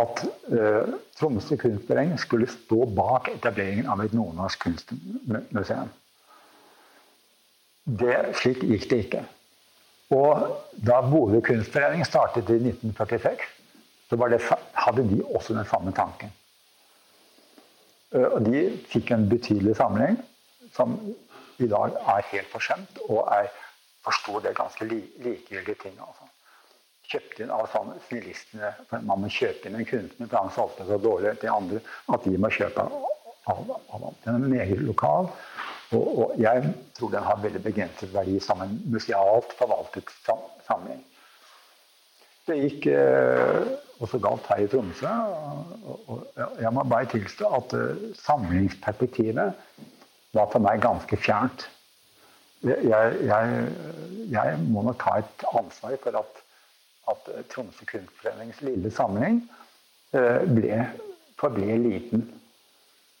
[0.00, 5.92] at uh, Tromsø kunstforening skulle stå bak etableringen av et nordnorsk kunstmuseum.
[7.84, 9.22] Det, slik gikk det ikke.
[10.16, 10.42] Og
[10.86, 13.46] da Bodø kunstforening startet i 1946,
[14.10, 14.42] så det,
[14.74, 16.34] hadde de også den samme tanken.
[18.10, 20.18] Uh, og de fikk en betydelig samling
[20.72, 20.96] som
[21.62, 23.50] i dag er helt forsømt og er
[24.02, 25.98] for stor del ganske li likegyldige ting.
[26.00, 26.28] Altså.
[27.12, 28.72] Kjøpt inn av sånne snillistene.
[29.04, 31.82] Man må kjøpe inn en kunstner, for han solgte så dårlig til andre
[32.14, 33.06] at de må kjøpe av,
[33.52, 34.18] av ham.
[34.24, 35.30] Den er meget lokal.
[35.92, 41.02] Og, og, jeg tror den har veldig begrenset verdi som en musealt forvaltet sam samling.
[42.48, 43.66] Det gikk eh,
[44.02, 45.10] også galt her i Tromsø.
[45.86, 46.22] Og, og,
[46.58, 49.52] jeg må bare tilstå at eh, samlingsperspektivet
[50.36, 51.68] var for meg ganske fjernt.
[52.62, 53.62] Jeg, jeg,
[54.30, 56.42] jeg må nok ta et ansvar for at,
[57.10, 59.40] at Tromsø Kunstforenings lille samling
[60.14, 60.78] eh, ble,
[61.40, 62.28] forble liten.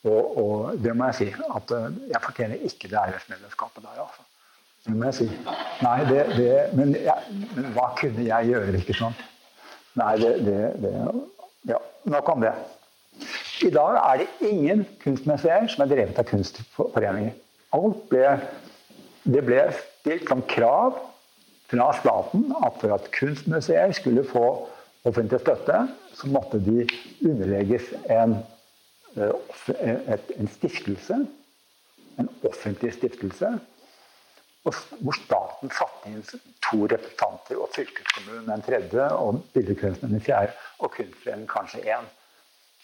[0.06, 1.28] Og, og, det må jeg si.
[1.56, 4.28] At eh, jeg fortjener ikke det æresmedlemskapet der, altså.
[4.86, 5.28] Det må jeg si.
[5.82, 9.26] Nei, det, det men, jeg, men, hva kunne jeg gjøre, ikke sant?
[9.98, 10.94] Nei, det, det, det
[11.70, 11.78] Ja,
[12.10, 12.54] nok om det.
[13.62, 17.34] I dag er det ingen kunstmuseer som er drevet av kunstforeninger.
[17.76, 18.32] Alt ble,
[19.22, 20.98] det ble stilt som krav
[21.70, 24.44] fra staten at for at kunstmuseer skulle få
[25.08, 25.78] offentlig støtte,
[26.14, 26.82] så måtte de
[27.22, 28.36] underlegges en,
[29.16, 31.22] eh, en stiftelse.
[32.18, 33.58] En offentlig stiftelse.
[34.62, 36.22] Hvor staten satte inn
[36.62, 42.10] to representanter, og fylkeskommunen en tredje, og billedkunstneren en fjerde, og kunstforeningen kanskje én.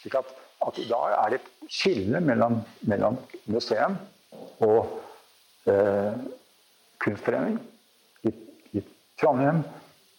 [0.01, 0.33] Slik at,
[0.67, 3.97] at, i dag er det et skille mellom, mellom museum
[4.65, 4.89] og
[5.69, 6.17] eh,
[6.99, 7.59] kunstforening.
[8.27, 8.33] I,
[8.73, 8.83] I,
[9.21, 9.63] Trondheim,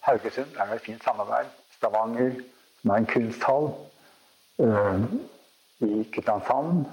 [0.06, 1.50] Haugesund er et fint samarbeid.
[1.76, 2.38] Stavanger,
[2.80, 3.68] som er en kunsthall.
[4.60, 5.04] Eh,
[5.80, 6.84] i Kristiansand,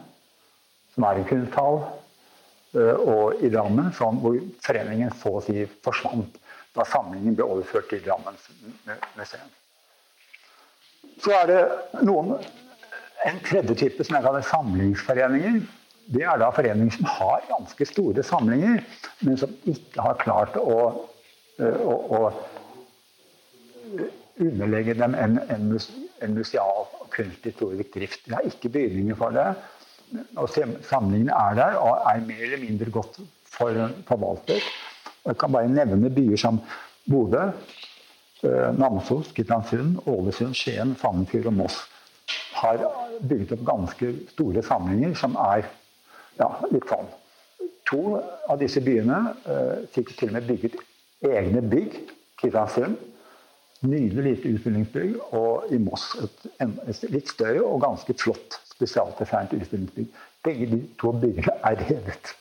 [0.93, 1.81] som er en kunsthall,
[2.77, 6.37] og i Drammen, som, hvor foreningen så å si forsvant
[6.77, 8.45] da samlingen ble overført til Drammens
[9.17, 9.49] museum.
[11.23, 11.61] Så er det
[12.05, 12.35] noen,
[13.25, 15.61] en tredje type som jeg kaller samlingsforeninger.
[16.13, 18.83] Det er da foreninger som har ganske store samlinger,
[19.27, 20.77] men som ikke har klart å,
[21.59, 22.21] å, å
[24.39, 25.73] underlegge dem en, en,
[26.23, 28.23] en museal og kunsthistorisk drift.
[28.27, 29.49] Det er ikke bygninger for det.
[30.39, 30.47] Og
[30.87, 33.19] samlingene er der og er mer eller mindre godt
[33.51, 34.63] forvaltet.
[35.27, 36.61] Jeg kan bare nevne byer som
[37.07, 37.49] Bodø,
[38.43, 41.81] eh, Namsos, Kristiansund, Ålesund, Skien, Sandefjord og Moss.
[42.57, 42.83] Har
[43.21, 45.67] bygget opp ganske store samlinger som er
[46.39, 47.09] ja, litt sånn.
[47.87, 48.17] To
[48.49, 50.79] av disse byene eh, fikk til og med bygget
[51.25, 51.99] egne bygg.
[52.37, 52.97] Kristiansund.
[53.87, 55.15] Nydelig lite utstillingsbygg.
[55.37, 60.11] Og i Moss et, et litt større og ganske flott spesialdesignet utstillingsbygg.
[60.45, 62.33] Begge de to byggene er revet.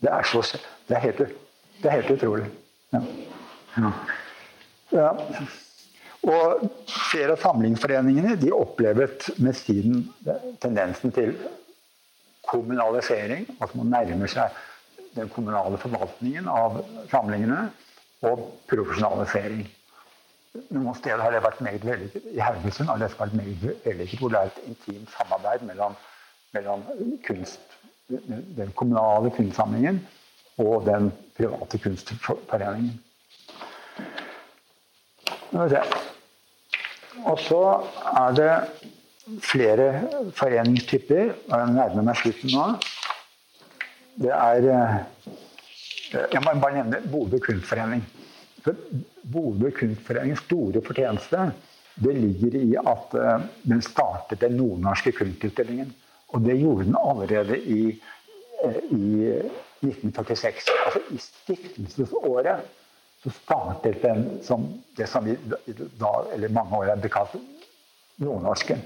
[0.00, 0.42] Det er, så,
[0.88, 1.18] det er, helt,
[1.82, 2.50] det er helt, utrolig.
[2.92, 3.00] Ja.
[3.76, 3.92] Ja.
[4.92, 5.12] Ja.
[6.26, 10.08] Og flere av samlingsforeningene de opplevet med siden
[10.62, 11.36] tendensen til
[12.50, 13.46] kommunalisering.
[13.60, 14.56] Altså man nærmer seg
[15.16, 16.80] den kommunale forvaltningen av
[17.12, 17.68] samlingene.
[18.26, 19.66] Og profesjonalisering.
[20.72, 22.28] Noen steder har det vært meget vellykket.
[22.32, 25.94] I Haugesund har det vært meget vellykket, hvor det er et intimt samarbeid mellom,
[26.56, 26.82] mellom
[27.26, 27.76] kunst,
[28.08, 30.00] den kommunale kunstsamlingen
[30.64, 33.00] og den private kunstforeningen.
[37.24, 37.62] Og så
[38.12, 38.50] er det
[39.42, 39.86] flere
[40.36, 41.32] foreningstyper.
[41.48, 42.66] Jeg nærmer meg slutten nå.
[44.16, 44.98] Det er eh,
[46.32, 48.04] Jeg må bare nevne Bodø kunstforening.
[49.32, 51.50] Bodø kunstforenings store fortjeneste
[51.96, 55.94] det ligger i at uh, den startet den nordnorske kunstutstillingen.
[56.28, 58.00] Og det gjorde den allerede i,
[58.64, 59.06] uh, i
[59.80, 60.68] 1946.
[60.86, 62.66] Altså i stiftelsesåret
[63.22, 65.36] så startet den som det som vi
[66.00, 67.36] da, eller mange år er kalt
[68.16, 68.82] nordnorsken.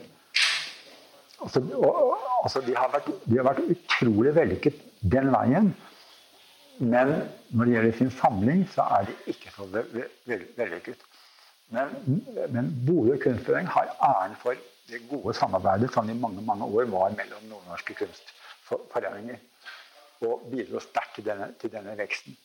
[1.40, 4.80] Altså, og, altså de, har vært, de, har vært, utrolig vellykket
[5.12, 5.70] den veien.
[6.80, 7.14] Men
[7.52, 11.06] når det gjelder sin samling, så er de ikke så vellykket.
[11.70, 12.20] Men,
[12.50, 14.58] men Bodø kunstforening har æren for
[14.90, 19.38] det gode samarbeidet som i mange mange år var mellom nordnorske kunstforeninger.
[20.26, 22.36] Og bidro sterkt til til denne veksten.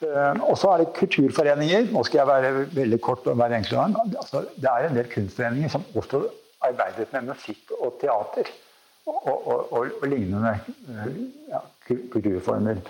[0.00, 1.90] Uh, og så er det kulturforeninger.
[1.92, 4.04] Nå skal jeg være veldig kort og være enklere.
[4.16, 6.22] Altså, det er en del kunstforeninger som også
[6.64, 8.48] arbeidet med musikk og teater.
[9.10, 10.54] Og, og, og, og lignende
[10.88, 11.10] uh,
[11.50, 12.80] ja, kulturformer.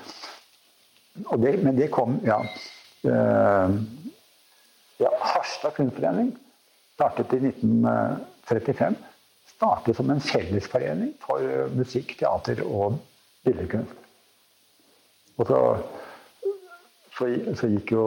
[1.43, 3.77] Det, men det kom ja, uh,
[5.01, 6.35] ja, Harstad kunstforening
[6.95, 8.99] startet i 1935.
[9.57, 11.43] Startet som en fellesforening for
[11.75, 13.01] musikk, teater og
[13.45, 13.99] billedkunst.
[15.41, 15.61] Og så,
[17.21, 18.05] så, så gikk jo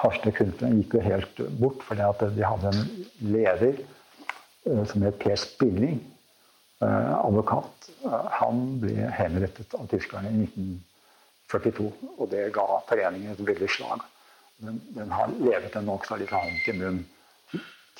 [0.00, 2.84] Harstad kunstforening gikk jo helt bort fordi de hadde en
[3.32, 5.98] leder uh, som het Per Spilling,
[6.84, 7.88] uh, advokat.
[8.04, 11.88] Uh, han ble henrettet av tyskerne i 1942,
[12.18, 14.04] Og det ga foreningen et veldig slag.
[14.62, 17.02] Den, den har levet en nokså litt hånd til munn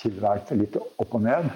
[0.00, 1.50] tilværelse litt opp og ned.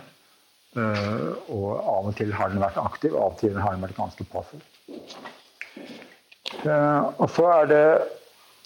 [0.74, 3.96] Og av og til har den vært aktiv, og av og til har den vært
[3.96, 4.64] ganske passiv.
[6.66, 7.84] Og så er det,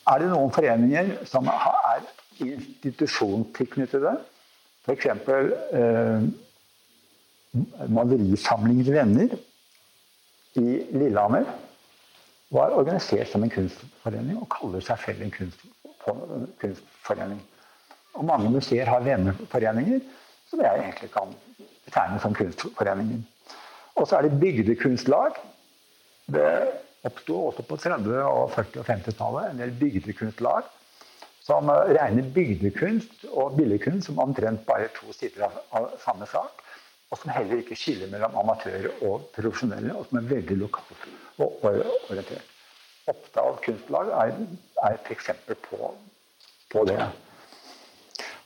[0.08, 2.04] er det, noen foreninger som er
[2.44, 4.14] institusjonstilknyttede.
[4.86, 5.06] F.eks.
[5.78, 6.28] Eh,
[7.88, 9.34] Malerisamlingens venner
[10.60, 11.48] i Lillehammer
[12.54, 15.64] var organisert som en kunstforening og kaller seg selv en kunst,
[16.60, 17.40] kunstforening.
[18.16, 20.00] Og mange museer har venneforeninger
[20.48, 21.34] som jeg egentlig kan
[21.84, 23.20] betegne som kunstforeninger.
[23.98, 25.36] Og så er det bygdekunstlag.
[26.32, 26.48] Det
[27.06, 30.66] oppsto også på 30-, og 40- og 50-tallet en del bygdekunstlag
[31.48, 36.64] som regner bygdekunst og billedkunst som omtrent bare to sider av, samme sak.
[37.08, 41.06] Og som heller ikke skiller mellom amatører og profesjonelle, og som er veldig lokalt
[41.40, 42.50] og orientert.
[43.08, 44.34] Oppdal kunstlag er,
[44.84, 45.94] er et eksempel på,
[46.74, 46.98] på det.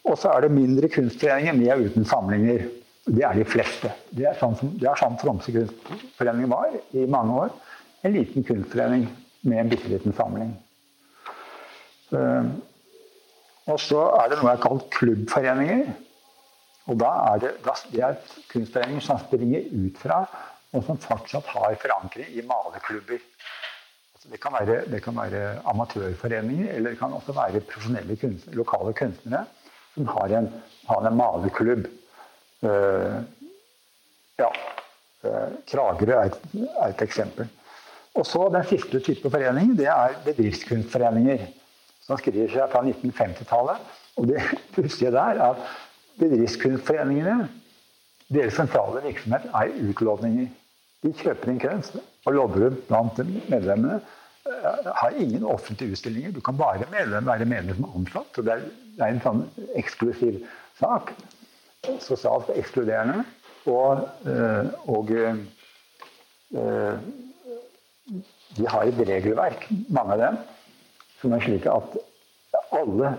[0.06, 2.68] Og så er det mindre kunstforeninger med uten samlinger.
[3.02, 3.90] Det er de fleste.
[4.14, 7.54] Det er sånn, som, det er sånn Tromsø kunstforening var i mange år.
[8.02, 9.06] En liten kunstforening
[9.46, 10.54] med en bitte liten samling.
[12.12, 12.48] Uh,
[13.70, 15.92] og så er det noe jeg har kalt klubbforeninger.
[16.90, 17.52] Og da er det,
[17.92, 18.18] det er
[18.50, 20.24] kunstforeninger som springer ut fra
[20.72, 23.20] og som fortsatt har forankring i malerklubber.
[24.14, 28.56] Altså det, kan være, det, kan være, amatørforeninger, eller det kan også være profesjonelle kunstnere,
[28.56, 29.44] lokale kunstnere
[29.94, 30.48] som har en,
[30.88, 31.88] har en maleklubb.
[32.62, 33.18] Uh,
[34.40, 34.48] ja,
[35.68, 37.50] Kragerø er, er et eksempel.
[38.14, 41.46] Og så Den siste type forening det er bedriftskunstforeninger.
[42.02, 43.92] Som skriver seg fra 1950-tallet.
[44.20, 44.42] Og det
[44.74, 45.68] pussige der er at
[46.20, 47.48] bedriftskunstforeningene
[48.32, 50.50] deres sentrale virksomhet er utlåninger.
[51.02, 53.18] De kjøper inn kunst og lodder ut blant
[53.50, 54.00] medlemmene.
[54.46, 56.32] Eh, har ingen offentlige utstillinger.
[56.32, 58.36] Du kan bare medlem, være medlem som ansatt.
[58.36, 58.60] Det
[58.96, 59.42] det er en sånn
[59.80, 60.42] eksklusiv
[60.80, 61.12] sak.
[62.02, 63.24] Sosialt ekskluderende.
[63.70, 65.38] Og, eh, og eh,
[68.56, 70.40] de har et regelverk, mange av dem,
[71.20, 71.96] som er slik at
[72.74, 73.14] alle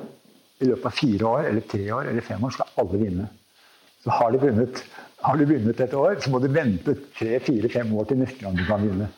[0.61, 3.27] i løpet av fire år, eller tre år eller fem år skal alle vinne.
[4.03, 4.81] Så har de vunnet,
[5.23, 8.43] har de vunnet et år, så må du vente tre, fire, fem år til neste
[8.43, 9.09] gang du kan vinne.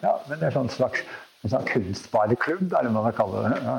[0.00, 1.04] Ja, men det er sånn slags
[1.44, 3.76] en sånn kunstspareklubb, er det man kan kalle det.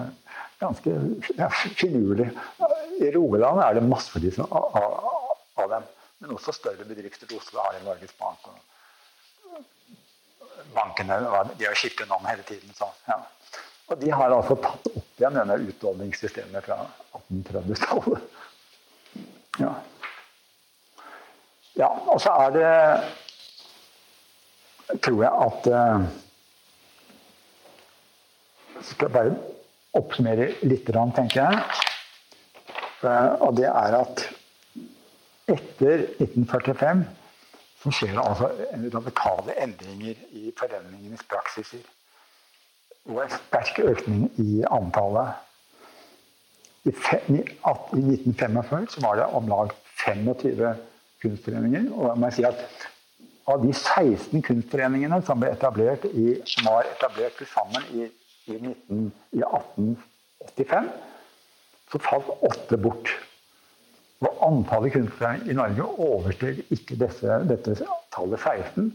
[0.62, 0.94] Ganske
[1.38, 2.30] ja, finurlig.
[3.02, 4.98] I Rogaland er det massevis av, av,
[5.58, 5.88] av, dem.
[6.22, 7.30] Men også større bedrifter.
[7.38, 8.46] Oslo har en Norges Bank.
[8.50, 8.81] og
[10.76, 11.20] bankene
[11.58, 12.74] de har skiftet navn hele tiden.
[12.78, 13.20] Så, ja.
[13.92, 16.78] Og de har altså tatt opp igjen denne utlåningssystemet fra
[17.20, 18.22] 1830-tallet.
[19.60, 19.74] Ja.
[21.76, 21.90] ja.
[22.08, 22.72] Og så er det
[25.04, 25.68] Tror jeg at
[28.76, 29.36] Jeg Skal bare
[29.96, 31.54] oppsummere litt, tenker jeg.
[33.02, 34.22] Uh, og det er at
[35.52, 37.02] etter 1945
[37.82, 38.50] så skjer altså
[38.94, 41.82] radikale endringer i foreningenes praksiser.
[43.10, 45.34] Og en sterk økning i antallet.
[46.86, 49.74] I, 1945 så var det om lag
[50.06, 50.76] 25
[51.22, 51.92] kunstforeninger.
[51.94, 52.62] Og jeg må si at
[53.50, 58.08] av de 16 kunstforeningene som ble etablert i, som var etablert til sammen i,
[58.48, 60.90] i, 19, i 1885,
[61.92, 63.12] så falt åtte bort.
[64.22, 67.74] Og antallet kunstnere i Norge oversteg ikke disse, dette
[68.14, 68.92] tallet 16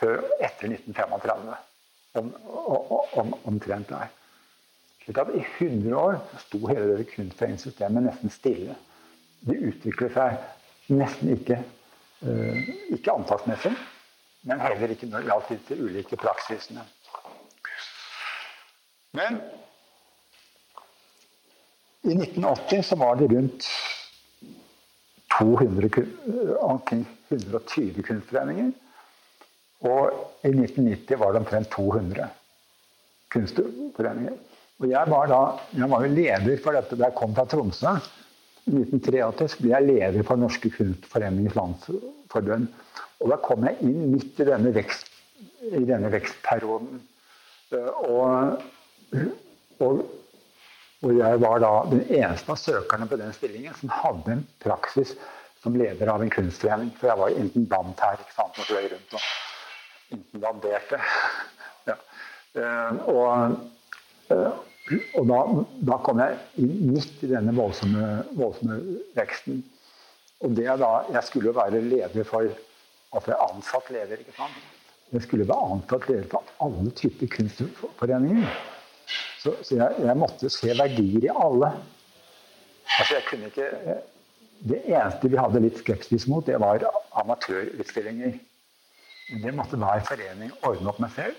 [0.00, 1.58] før etter 1935.
[2.20, 2.30] Om,
[3.20, 4.08] om, omtrent der.
[5.04, 6.16] Slik at I 100 år
[6.46, 8.74] sto hele det kunstnersystemet nesten stille.
[9.46, 11.60] Det utviklet seg nesten ikke,
[12.24, 12.58] uh,
[12.96, 13.72] ikke antallsmessig,
[14.48, 16.84] men heller ikke når det gjaldt de ulike praksisene.
[19.16, 19.40] Men
[22.08, 23.68] i 1980 så var det rundt
[25.38, 26.06] 200,
[26.60, 28.70] omkring 120 kunstforeninger.
[29.80, 30.12] Og
[30.44, 32.28] i 1990 var det omtrent 200
[33.32, 34.36] kunstforeninger.
[34.80, 35.40] Og jeg var, da,
[35.76, 37.94] jeg var jo leder for dette da jeg kom fra Tromsø.
[38.70, 42.68] I 1983 ble jeg leder for Norske Kunstforeningers Landsforbund.
[43.20, 45.08] Og da kom jeg inn midt i denne, vekst,
[45.68, 47.00] i denne vekstperioden.
[48.08, 48.62] Og,
[49.84, 50.02] og
[51.00, 55.14] hvor jeg var da den eneste av søkerne på den stillingen som hadde en praksis
[55.62, 56.90] som leder av en kunstforening.
[57.00, 61.00] For jeg var jo intendant her ikke sant, og fløy rundt og intendanterte.
[61.88, 61.96] Ja.
[62.60, 63.56] Eh, og,
[64.34, 65.40] eh, og da,
[65.92, 68.80] da, kom jeg inn midt i denne voldsomme, voldsomme
[69.16, 69.62] veksten.
[70.40, 72.48] Og det da, Jeg skulle jo være leder for
[73.10, 74.58] Altså ansatt leder, ikke sant.
[75.10, 78.52] Jeg skulle være ansatt leder for alle typer kunstforeninger.
[79.40, 81.70] Så, så jeg, jeg, måtte se verdier i alle.
[82.98, 83.68] Altså jeg kunne ikke
[84.60, 86.84] Det eneste vi hadde litt skepsis mot, det var
[87.22, 88.34] amatørutstillinger.
[89.40, 91.36] Det måtte hver forening ordne opp med selv.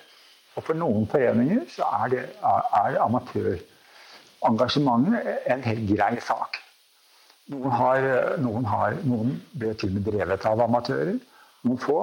[0.55, 5.21] Og for noen foreninger så er, er amatørengasjementet
[5.53, 6.57] en helt grei sak.
[7.51, 7.99] Noen, har,
[8.41, 11.17] noen, har, noen ble til og med drevet av amatører.
[11.67, 11.99] Noen få.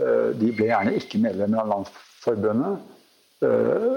[0.00, 2.74] Eh, de ble gjerne ikke medlemmer av Landsforbundet.
[3.42, 3.92] Eh,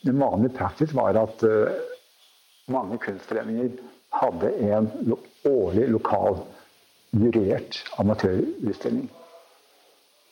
[0.00, 1.70] den vanlige praksis var at eh,
[2.66, 3.76] mange kunstforeninger
[4.18, 4.88] hadde en
[5.46, 6.40] årlig lokal
[7.14, 9.06] jurert amatørutstilling.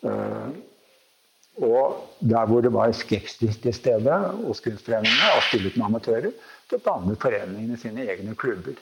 [0.03, 0.49] Eh,
[1.63, 6.35] og der hvor det var skepsis til stede hos kunstforeningene og stillet med amatører,
[6.69, 8.77] så dannet foreningene sine egne klubber.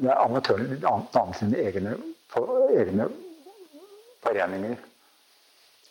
[0.00, 1.98] Der amatørene dannet sine egne,
[2.72, 3.12] egne
[4.24, 4.76] foreninger.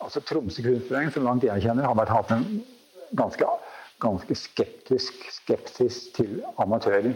[0.02, 2.64] Altså Tromsø kunstforening, så langt jeg kjenner, har vært hatt en
[3.18, 3.48] ganske
[4.04, 7.14] ganske skeptisk skepsis til amatører.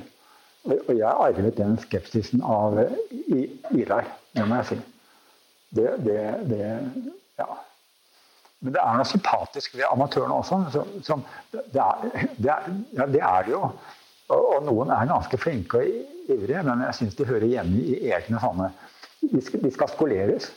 [0.68, 2.80] Og jeg arvet den skepsisen av
[3.72, 4.78] Ilar, det må jeg si.
[5.78, 6.20] Det, det,
[6.50, 6.60] det,
[7.40, 7.48] ja.
[8.64, 10.60] Men det er noe sympatisk ved amatørene også.
[10.74, 12.06] Som, som det, er,
[12.38, 13.64] det, er, ja, det er det jo.
[14.28, 18.12] Og, og, noen er ganske flinke og ivrige, men jeg syns de hører hjemme i
[18.12, 18.72] egne sånne
[19.22, 20.50] De skal, de skal skoleres.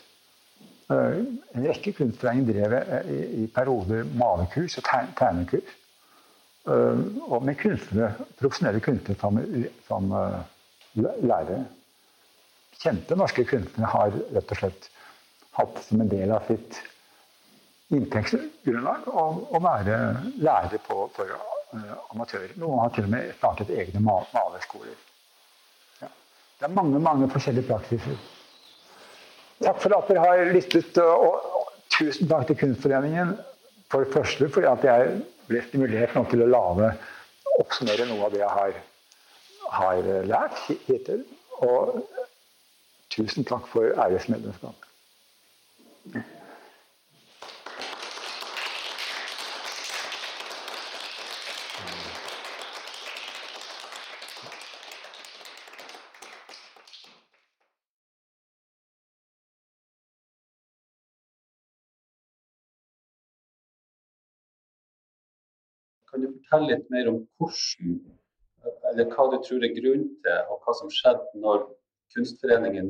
[0.91, 1.21] Uh,
[1.55, 2.75] en rekke kunstnere drev
[3.07, 4.89] i, i perioder malekurs og
[5.19, 5.77] tegnekurs.
[6.69, 6.99] Eh,
[7.33, 9.39] og med kunstnere, profesjonelle kunstnere som,
[9.87, 10.11] som
[11.25, 11.63] lærere.
[12.81, 14.91] Kjente norske kunstnere har rett og slett
[15.57, 16.79] hatt som en del av sitt
[17.91, 19.97] inntektsgrunnlag å, være
[20.41, 21.33] lærer på, for
[22.13, 22.55] amatører.
[22.61, 25.01] Noen har til og med startet egne mal malerskoler.
[26.03, 26.13] Ja.
[26.61, 28.21] Det er mange, mange forskjellige praksiser.
[29.61, 33.35] Takk for at dere har lyttet, og, tusen takk til Kunstforeningen
[33.93, 35.19] for det første fordi at jeg
[35.51, 36.93] ble stimulert nå til å lage
[37.61, 38.79] oppsummere noe av det jeg har,
[39.77, 41.25] har lært hittil.
[41.61, 42.01] Og
[43.13, 44.87] tusen takk for æresmedlemskap.
[66.51, 67.99] Kan fortelle litt mer om hvordan,
[68.91, 71.69] eller hva du tror er grunnen til, og hva som skjedde når
[72.11, 72.89] Kunstforeningen